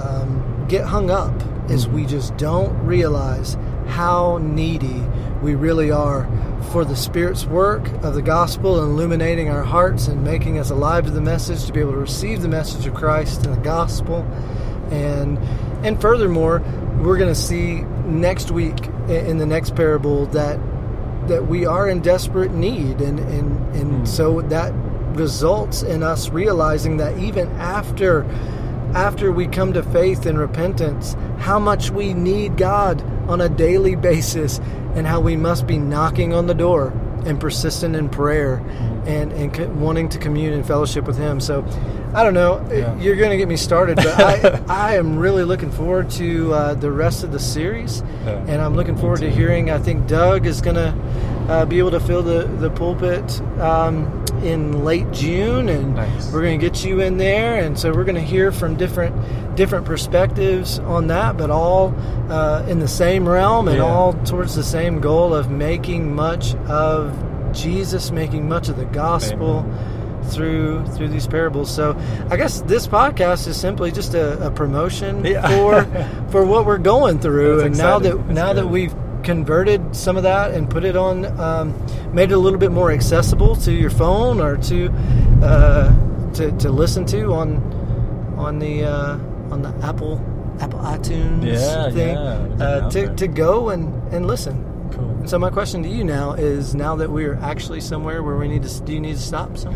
um, 0.00 0.66
get 0.68 0.84
hung 0.84 1.10
up 1.10 1.32
is 1.68 1.88
we 1.88 2.06
just 2.06 2.36
don't 2.36 2.72
realize 2.86 3.56
how 3.86 4.38
needy 4.40 5.02
we 5.42 5.54
really 5.54 5.90
are 5.90 6.28
for 6.72 6.84
the 6.84 6.96
Spirit's 6.96 7.44
work 7.44 7.86
of 8.02 8.14
the 8.14 8.22
gospel, 8.22 8.82
illuminating 8.82 9.48
our 9.48 9.62
hearts 9.62 10.08
and 10.08 10.22
making 10.22 10.58
us 10.58 10.70
alive 10.70 11.04
to 11.06 11.10
the 11.10 11.20
message, 11.20 11.64
to 11.66 11.72
be 11.72 11.80
able 11.80 11.92
to 11.92 11.98
receive 11.98 12.42
the 12.42 12.48
message 12.48 12.86
of 12.86 12.94
Christ 12.94 13.46
and 13.46 13.56
the 13.56 13.60
gospel. 13.60 14.22
And 14.90 15.38
and 15.84 16.00
furthermore, 16.00 16.62
we're 17.00 17.16
going 17.16 17.32
to 17.32 17.40
see 17.40 17.82
next 18.04 18.50
week 18.50 18.86
in 19.08 19.38
the 19.38 19.46
next 19.46 19.74
parable 19.74 20.26
that 20.26 20.58
that 21.28 21.46
we 21.46 21.64
are 21.64 21.88
in 21.88 22.00
desperate 22.00 22.52
need 22.52 23.00
and 23.00 23.18
and 23.18 23.74
and 23.74 23.90
Hmm. 24.00 24.04
so 24.04 24.40
that 24.42 24.72
results 25.14 25.82
in 25.82 26.02
us 26.02 26.28
realizing 26.30 26.98
that 26.98 27.18
even 27.18 27.48
after 27.52 28.24
after 28.94 29.32
we 29.32 29.46
come 29.46 29.72
to 29.72 29.82
faith 29.82 30.26
and 30.26 30.38
repentance 30.38 31.16
how 31.38 31.58
much 31.58 31.90
we 31.90 32.14
need 32.14 32.56
God 32.56 33.02
on 33.30 33.40
a 33.40 33.48
daily 33.48 33.94
basis 33.94 34.58
and 34.94 35.06
how 35.06 35.20
we 35.20 35.36
must 35.36 35.66
be 35.66 35.78
knocking 35.78 36.34
on 36.34 36.46
the 36.46 36.54
door 36.54 36.88
and 37.24 37.38
persistent 37.40 37.94
in 37.94 38.08
prayer 38.08 38.56
and 39.06 39.32
and 39.32 39.54
co- 39.54 39.68
wanting 39.68 40.08
to 40.08 40.18
commune 40.18 40.52
and 40.52 40.66
fellowship 40.66 41.04
with 41.06 41.16
him 41.16 41.38
so 41.40 41.64
I 42.12 42.24
don't 42.24 42.34
know 42.34 42.66
Yeah. 42.72 42.98
you're 42.98 43.16
going 43.16 43.30
to 43.30 43.36
get 43.36 43.46
me 43.46 43.56
started 43.56 43.96
but 43.96 44.08
I 44.20 44.62
I 44.68 44.96
am 44.96 45.16
really 45.18 45.44
looking 45.44 45.70
forward 45.70 46.10
to 46.12 46.52
uh, 46.52 46.74
the 46.74 46.90
rest 46.90 47.22
of 47.22 47.30
the 47.30 47.38
series 47.38 48.02
Yeah. 48.24 48.44
and 48.48 48.60
I'm 48.62 48.74
looking 48.74 48.96
forward 48.96 49.20
to 49.20 49.30
hearing. 49.30 49.70
I 49.70 49.78
think 49.78 50.06
Doug 50.08 50.44
is 50.46 50.60
going 50.60 50.76
to 50.76 50.92
uh, 51.50 51.64
be 51.66 51.78
able 51.78 51.90
to 51.90 52.00
fill 52.00 52.22
the 52.22 52.44
the 52.58 52.70
pulpit 52.70 53.40
um, 53.60 54.06
in 54.42 54.84
late 54.84 55.10
June, 55.12 55.68
and 55.68 55.94
Nice. 55.96 56.32
we're 56.32 56.42
going 56.42 56.58
to 56.58 56.66
get 56.70 56.84
you 56.84 57.00
in 57.00 57.18
there, 57.18 57.56
and 57.62 57.78
so 57.78 57.92
we're 57.92 58.04
going 58.04 58.14
to 58.14 58.20
hear 58.22 58.52
from 58.52 58.76
different 58.76 59.14
different 59.56 59.84
perspectives 59.84 60.78
on 60.80 61.08
that, 61.08 61.36
but 61.36 61.50
all 61.50 61.94
uh, 62.30 62.64
in 62.68 62.78
the 62.78 62.88
same 62.88 63.28
realm 63.28 63.68
and 63.68 63.78
Yeah. 63.78 63.84
all 63.84 64.12
towards 64.24 64.54
the 64.54 64.62
same 64.62 65.00
goal 65.00 65.34
of 65.34 65.50
making 65.50 66.14
much 66.14 66.54
of 66.68 67.12
Jesus, 67.52 68.10
making 68.12 68.48
much 68.48 68.68
of 68.68 68.76
the 68.76 68.86
gospel. 68.86 69.64
Through 70.30 70.86
through 70.94 71.08
these 71.08 71.26
parables, 71.26 71.74
so 71.74 71.96
I 72.30 72.36
guess 72.36 72.60
this 72.60 72.86
podcast 72.86 73.48
is 73.48 73.56
simply 73.58 73.90
just 73.90 74.14
a, 74.14 74.46
a 74.46 74.50
promotion 74.50 75.24
Yeah. 75.24 75.48
for 75.48 75.84
for 76.30 76.44
what 76.44 76.66
we're 76.66 76.78
going 76.78 77.18
through, 77.18 77.56
That's 77.62 77.66
and 77.66 77.78
now 77.78 77.98
that 77.98 78.14
That's 78.16 78.30
now 78.30 78.52
that 78.52 78.68
we've 78.68 78.94
converted 79.20 79.94
some 79.94 80.16
of 80.16 80.22
that 80.24 80.52
and 80.52 80.68
put 80.68 80.84
it 80.84 80.96
on, 80.96 81.24
um, 81.40 81.74
made 82.14 82.30
it 82.30 82.34
a 82.34 82.38
little 82.38 82.58
bit 82.58 82.70
more 82.72 82.90
accessible 82.90 83.56
to 83.56 83.72
your 83.72 83.90
phone 83.90 84.40
or 84.40 84.56
to 84.56 84.88
uh, 85.42 86.32
to, 86.34 86.50
to 86.58 86.70
listen 86.70 87.04
to 87.06 87.32
on 87.32 87.56
on 88.36 88.58
the 88.58 88.84
uh, 88.84 89.18
on 89.50 89.62
the 89.62 89.68
Apple 89.84 90.20
Apple 90.60 90.78
iTunes 90.80 91.44
Yeah, 91.44 91.90
thing 91.90 92.14
yeah, 92.16 92.46
we 92.46 92.62
uh, 92.62 92.90
to 92.90 92.98
there. 93.06 93.14
to 93.16 93.28
go 93.28 93.68
and 93.70 94.12
and 94.12 94.26
listen. 94.26 94.64
cool 94.92 95.08
And 95.20 95.28
so 95.30 95.38
my 95.38 95.50
question 95.50 95.82
to 95.82 95.88
you 95.88 96.04
now 96.04 96.32
is: 96.34 96.74
Now 96.74 96.96
that 96.96 97.10
we're 97.10 97.34
actually 97.36 97.80
somewhere 97.80 98.22
where 98.22 98.36
we 98.36 98.48
need 98.48 98.62
to, 98.64 98.80
do 98.82 98.92
you 98.92 99.00
need 99.00 99.16
to 99.16 99.22
stop? 99.22 99.56
So 99.56 99.72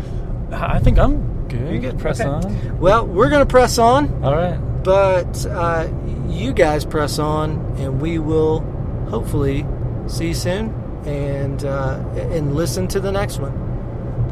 I 0.51 0.79
think 0.79 0.97
I'm 0.99 1.47
good 1.47 1.73
you 1.73 1.79
good? 1.79 1.99
press 1.99 2.19
Okay. 2.21 2.29
on 2.29 2.79
Well, 2.79 3.05
we're 3.07 3.29
gonna 3.29 3.45
press 3.45 3.77
on. 3.77 4.23
all 4.23 4.35
right 4.35 4.59
but 4.83 5.45
uh, 5.47 5.87
you 6.27 6.53
guys 6.53 6.85
press 6.85 7.17
on, 7.17 7.49
and 7.79 7.99
we 7.99 8.19
will 8.19 8.61
hopefully 9.09 9.65
see 10.07 10.27
you 10.29 10.33
soon 10.33 10.69
and 11.05 11.63
uh, 11.65 11.99
and 12.15 12.55
listen 12.55 12.87
to 12.89 12.99
the 12.99 13.11
next 13.11 13.39
one. 13.39 13.51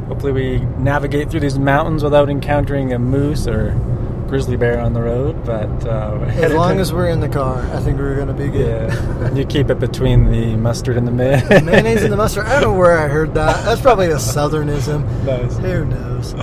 Hopefully, 0.07 0.31
we 0.33 0.59
navigate 0.77 1.29
through 1.31 1.39
these 1.39 1.57
mountains 1.57 2.03
without 2.03 2.29
encountering 2.29 2.91
a 2.93 2.99
moose 2.99 3.47
or 3.47 3.71
grizzly 4.27 4.57
bear 4.57 4.79
on 4.79 4.93
the 4.93 5.01
road. 5.01 5.45
But 5.45 5.85
uh, 5.85 6.19
As 6.27 6.51
long 6.53 6.75
to- 6.75 6.81
as 6.81 6.91
we're 6.91 7.07
in 7.09 7.19
the 7.19 7.29
car, 7.29 7.61
I 7.73 7.79
think 7.79 7.97
we're 7.99 8.15
going 8.15 8.27
to 8.27 8.33
be 8.33 8.49
good. 8.49 8.91
yeah, 8.91 9.31
you 9.33 9.45
keep 9.45 9.69
it 9.69 9.79
between 9.79 10.29
the 10.31 10.55
mustard 10.57 10.97
and 10.97 11.07
the 11.07 11.11
may- 11.11 11.41
Mayonnaise 11.63 12.03
and 12.03 12.11
the 12.11 12.17
mustard. 12.17 12.45
I 12.45 12.59
don't 12.59 12.73
know 12.73 12.77
where 12.77 12.97
I 12.99 13.07
heard 13.07 13.33
that. 13.35 13.63
That's 13.65 13.81
probably 13.81 14.07
a 14.07 14.15
southernism. 14.15 15.05
Nice. 15.23 15.57
Who 15.59 15.85
knows? 15.85 16.33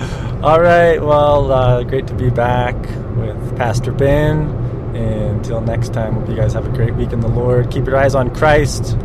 All 0.43 0.59
right. 0.61 0.99
Well, 1.01 1.51
uh, 1.51 1.83
great 1.83 2.07
to 2.07 2.13
be 2.15 2.29
back 2.29 2.75
with 3.17 3.57
Pastor 3.57 3.91
Ben. 3.91 4.47
Until 4.95 5.61
next 5.61 5.93
time, 5.93 6.13
hope 6.13 6.29
you 6.29 6.35
guys 6.35 6.53
have 6.53 6.65
a 6.65 6.69
great 6.71 6.95
week 6.95 7.11
in 7.11 7.21
the 7.21 7.27
Lord. 7.27 7.71
Keep 7.71 7.85
your 7.85 7.97
eyes 7.97 8.15
on 8.15 8.33
Christ. 8.33 8.97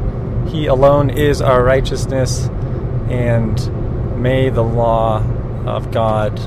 He 0.49 0.67
alone 0.67 1.11
is 1.11 1.41
our 1.41 1.63
righteousness. 1.63 2.49
And 3.09 4.21
may 4.21 4.51
the 4.51 4.65
law 4.65 5.23
of 5.67 5.91
God 5.91 6.39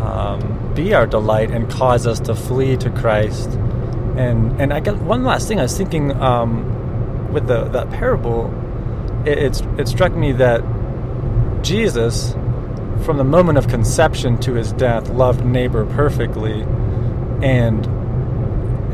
um, 0.00 0.72
be 0.74 0.94
our 0.94 1.06
delight 1.06 1.50
and 1.50 1.70
cause 1.70 2.06
us 2.06 2.20
to 2.20 2.34
flee 2.34 2.76
to 2.78 2.90
Christ. 2.90 3.48
And 4.16 4.60
and 4.60 4.72
I 4.72 4.80
got 4.80 4.96
one 4.98 5.24
last 5.24 5.48
thing. 5.48 5.58
I 5.58 5.62
was 5.62 5.76
thinking 5.76 6.12
um, 6.20 7.32
with 7.32 7.46
the 7.46 7.64
that 7.64 7.90
parable, 7.90 8.52
it, 9.24 9.38
it's 9.38 9.60
it 9.78 9.88
struck 9.88 10.12
me 10.14 10.32
that 10.32 10.62
Jesus 11.62 12.34
from 13.04 13.16
the 13.18 13.24
moment 13.24 13.58
of 13.58 13.68
conception 13.68 14.38
to 14.38 14.54
his 14.54 14.72
death, 14.72 15.08
loved 15.10 15.44
neighbor 15.44 15.84
perfectly, 15.84 16.62
and 17.42 17.86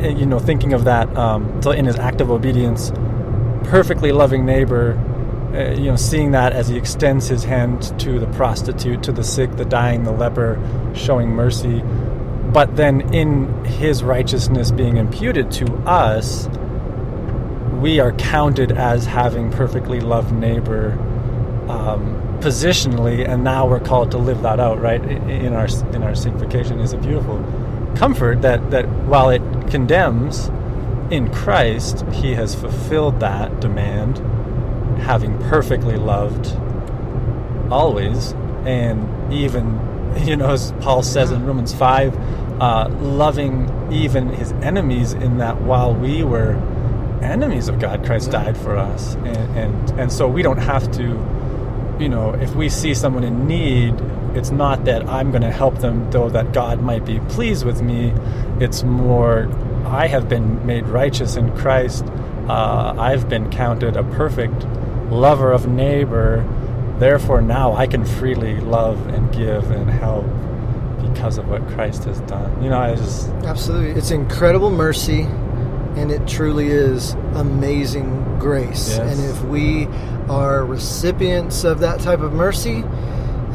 you 0.02 0.26
know, 0.26 0.38
thinking 0.38 0.72
of 0.72 0.84
that, 0.84 1.14
um, 1.16 1.60
in 1.72 1.86
his 1.86 1.96
act 1.96 2.20
of 2.20 2.30
obedience, 2.30 2.92
perfectly 3.64 4.12
loving 4.12 4.44
neighbor, 4.44 4.98
uh, 5.54 5.72
you 5.72 5.86
know, 5.86 5.96
seeing 5.96 6.30
that 6.30 6.52
as 6.52 6.68
he 6.68 6.76
extends 6.76 7.28
his 7.28 7.44
hand 7.44 7.98
to 8.00 8.18
the 8.18 8.26
prostitute, 8.28 9.02
to 9.02 9.12
the 9.12 9.24
sick, 9.24 9.56
the 9.56 9.64
dying, 9.64 10.04
the 10.04 10.12
leper, 10.12 10.58
showing 10.94 11.28
mercy, 11.30 11.82
but 12.52 12.76
then 12.76 13.14
in 13.14 13.64
his 13.64 14.02
righteousness 14.02 14.70
being 14.72 14.96
imputed 14.96 15.50
to 15.52 15.66
us, 15.86 16.48
we 17.80 18.00
are 18.00 18.12
counted 18.12 18.72
as 18.72 19.06
having 19.06 19.50
perfectly 19.50 20.00
loved 20.00 20.32
neighbor 20.32 20.92
um, 21.68 22.38
positionally, 22.40 23.26
and 23.26 23.44
now 23.44 23.66
we're 23.66 23.80
called 23.80 24.10
to 24.10 24.18
live 24.18 24.42
that 24.42 24.58
out, 24.58 24.80
right? 24.80 25.02
In 25.02 25.52
our 25.54 25.68
in 25.94 26.02
our 26.02 26.14
sanctification 26.14 26.80
is 26.80 26.92
a 26.92 26.98
beautiful 26.98 27.38
comfort 27.96 28.42
that 28.42 28.70
that 28.70 28.88
while 29.06 29.30
it 29.30 29.42
condemns, 29.70 30.50
in 31.10 31.32
Christ 31.32 32.04
He 32.12 32.34
has 32.34 32.54
fulfilled 32.54 33.20
that 33.20 33.60
demand, 33.60 34.18
having 35.00 35.38
perfectly 35.38 35.96
loved 35.96 36.56
always, 37.70 38.32
and 38.64 39.32
even 39.32 40.14
you 40.24 40.36
know 40.36 40.50
as 40.50 40.72
Paul 40.80 41.02
says 41.02 41.30
in 41.30 41.46
Romans 41.46 41.74
five, 41.74 42.16
uh, 42.60 42.88
loving 43.00 43.92
even 43.92 44.28
His 44.28 44.52
enemies 44.52 45.12
in 45.12 45.38
that 45.38 45.60
while 45.62 45.94
we 45.94 46.22
were 46.22 46.54
enemies 47.22 47.68
of 47.68 47.78
God, 47.78 48.04
Christ 48.04 48.30
died 48.30 48.56
for 48.56 48.76
us, 48.76 49.14
and 49.16 49.56
and, 49.56 49.90
and 50.00 50.12
so 50.12 50.28
we 50.28 50.42
don't 50.42 50.58
have 50.58 50.90
to 50.92 51.18
you 52.00 52.08
know, 52.08 52.32
if 52.32 52.54
we 52.54 52.68
see 52.68 52.94
someone 52.94 53.24
in 53.24 53.46
need, 53.46 53.94
it's 54.34 54.50
not 54.50 54.84
that 54.84 55.08
I'm 55.08 55.30
going 55.30 55.42
to 55.42 55.50
help 55.50 55.78
them, 55.78 56.10
though 56.10 56.28
that 56.30 56.52
God 56.52 56.80
might 56.80 57.04
be 57.04 57.20
pleased 57.20 57.64
with 57.64 57.82
me. 57.82 58.12
It's 58.60 58.82
more, 58.82 59.48
I 59.86 60.06
have 60.06 60.28
been 60.28 60.64
made 60.66 60.86
righteous 60.86 61.36
in 61.36 61.56
Christ. 61.56 62.04
Uh, 62.48 62.94
I've 62.98 63.28
been 63.28 63.50
counted 63.50 63.96
a 63.96 64.04
perfect 64.04 64.64
lover 65.10 65.52
of 65.52 65.66
neighbor. 65.66 66.46
Therefore, 66.98 67.40
now 67.40 67.74
I 67.74 67.86
can 67.86 68.04
freely 68.04 68.60
love 68.60 69.06
and 69.08 69.32
give 69.32 69.70
and 69.70 69.90
help 69.90 70.26
because 71.02 71.38
of 71.38 71.48
what 71.48 71.66
Christ 71.68 72.04
has 72.04 72.20
done. 72.20 72.62
You 72.62 72.70
know, 72.70 72.78
I 72.78 72.94
just 72.94 73.28
Absolutely. 73.44 73.92
It's 73.92 74.10
incredible 74.10 74.70
mercy, 74.70 75.22
and 75.96 76.10
it 76.10 76.26
truly 76.28 76.68
is 76.68 77.12
amazing 77.34 78.38
grace. 78.38 78.90
Yes. 78.90 79.18
And 79.18 79.30
if 79.30 79.42
we 79.44 79.86
are 80.28 80.64
recipients 80.64 81.64
of 81.64 81.80
that 81.80 82.00
type 82.00 82.20
of 82.20 82.32
mercy, 82.32 82.84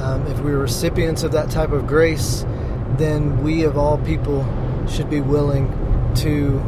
um, 0.05 0.25
if 0.27 0.39
we're 0.41 0.59
recipients 0.59 1.23
of 1.23 1.31
that 1.31 1.49
type 1.49 1.71
of 1.71 1.87
grace, 1.87 2.45
then 2.97 3.43
we 3.43 3.63
of 3.63 3.77
all 3.77 3.97
people 3.99 4.45
should 4.87 5.09
be 5.09 5.21
willing 5.21 5.67
to 6.15 6.61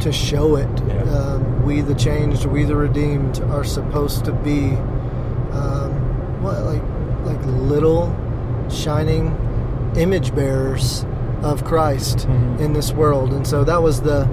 to 0.00 0.10
show 0.12 0.56
it. 0.56 0.68
Yeah. 0.88 1.02
Um, 1.02 1.62
we 1.66 1.82
the 1.82 1.94
changed, 1.94 2.46
we 2.46 2.64
the 2.64 2.74
redeemed, 2.76 3.40
are 3.50 3.64
supposed 3.64 4.24
to 4.24 4.32
be 4.32 4.70
um, 5.52 5.92
what 6.42 6.58
like 6.62 6.82
like 7.24 7.44
little 7.46 8.14
shining 8.70 9.36
image 9.96 10.34
bearers 10.34 11.04
of 11.42 11.64
Christ 11.64 12.26
Mhm. 12.28 12.60
in 12.60 12.72
this 12.72 12.92
world, 12.92 13.32
and 13.32 13.46
so 13.46 13.64
that 13.64 13.82
was 13.82 14.00
the 14.00 14.26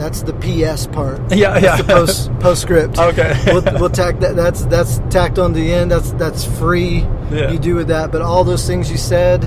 that's 0.00 0.22
the 0.22 0.32
PS 0.32 0.86
part. 0.86 1.20
Yeah, 1.30 1.60
That's 1.60 1.62
yeah. 1.62 1.76
The 1.76 1.84
post 1.84 2.30
postscript. 2.40 2.98
Okay. 3.10 3.38
we'll, 3.46 3.62
we'll 3.78 3.90
tack 3.90 4.18
that. 4.20 4.34
That's 4.34 4.64
that's 4.64 4.98
tacked 5.10 5.38
on 5.38 5.52
the 5.52 5.72
end. 5.72 5.90
That's 5.90 6.12
that's 6.12 6.44
free. 6.58 7.00
Yeah. 7.30 7.50
You 7.52 7.58
do 7.58 7.74
with 7.74 7.88
that, 7.88 8.10
but 8.10 8.22
all 8.22 8.42
those 8.42 8.66
things 8.66 8.90
you 8.90 8.96
said 8.96 9.44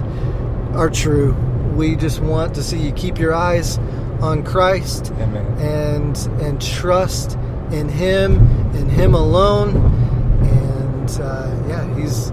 are 0.76 0.92
true. 0.92 1.34
We 1.76 1.96
just 1.96 2.20
want 2.20 2.54
to 2.56 2.64
see 2.64 2.78
you 2.78 2.92
keep 2.92 3.18
your 3.18 3.34
eyes 3.34 3.80
on 4.22 4.44
Christ 4.44 5.12
Amen. 5.18 5.46
and 5.60 6.16
and 6.40 6.62
trust 6.62 7.34
in 7.72 7.90
Him 7.90 8.38
and 8.76 8.92
Him 8.92 9.16
alone. 9.16 9.76
And 10.44 11.10
uh, 11.20 11.66
yeah, 11.68 11.96
He's 11.96 12.32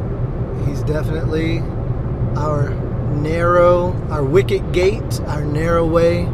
He's 0.67 0.83
definitely 0.83 1.61
our 2.37 2.69
narrow, 3.15 3.93
our 4.11 4.23
wicket 4.23 4.73
gate, 4.73 5.21
our 5.27 5.43
narrow 5.45 5.87
way, 5.87 6.29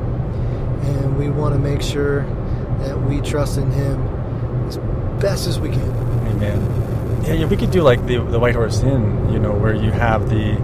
and 0.87 1.19
we 1.19 1.29
want 1.31 1.55
to 1.55 1.59
make 1.61 1.83
sure 1.83 2.25
that 2.81 2.99
we 3.03 3.21
trust 3.21 3.59
in 3.59 3.71
Him 3.71 4.01
as 4.69 4.77
best 5.21 5.47
as 5.47 5.59
we 5.59 5.69
can. 5.71 5.91
Amen. 6.29 7.23
Yeah, 7.25 7.33
yeah, 7.35 7.47
we 7.47 7.57
could 7.57 7.71
do 7.71 7.83
like 7.83 8.05
the 8.07 8.19
the 8.19 8.39
White 8.39 8.55
Horse 8.55 8.83
Inn, 8.83 9.33
you 9.33 9.39
know, 9.39 9.53
where 9.53 9.75
you 9.75 9.91
have 9.91 10.29
the 10.31 10.57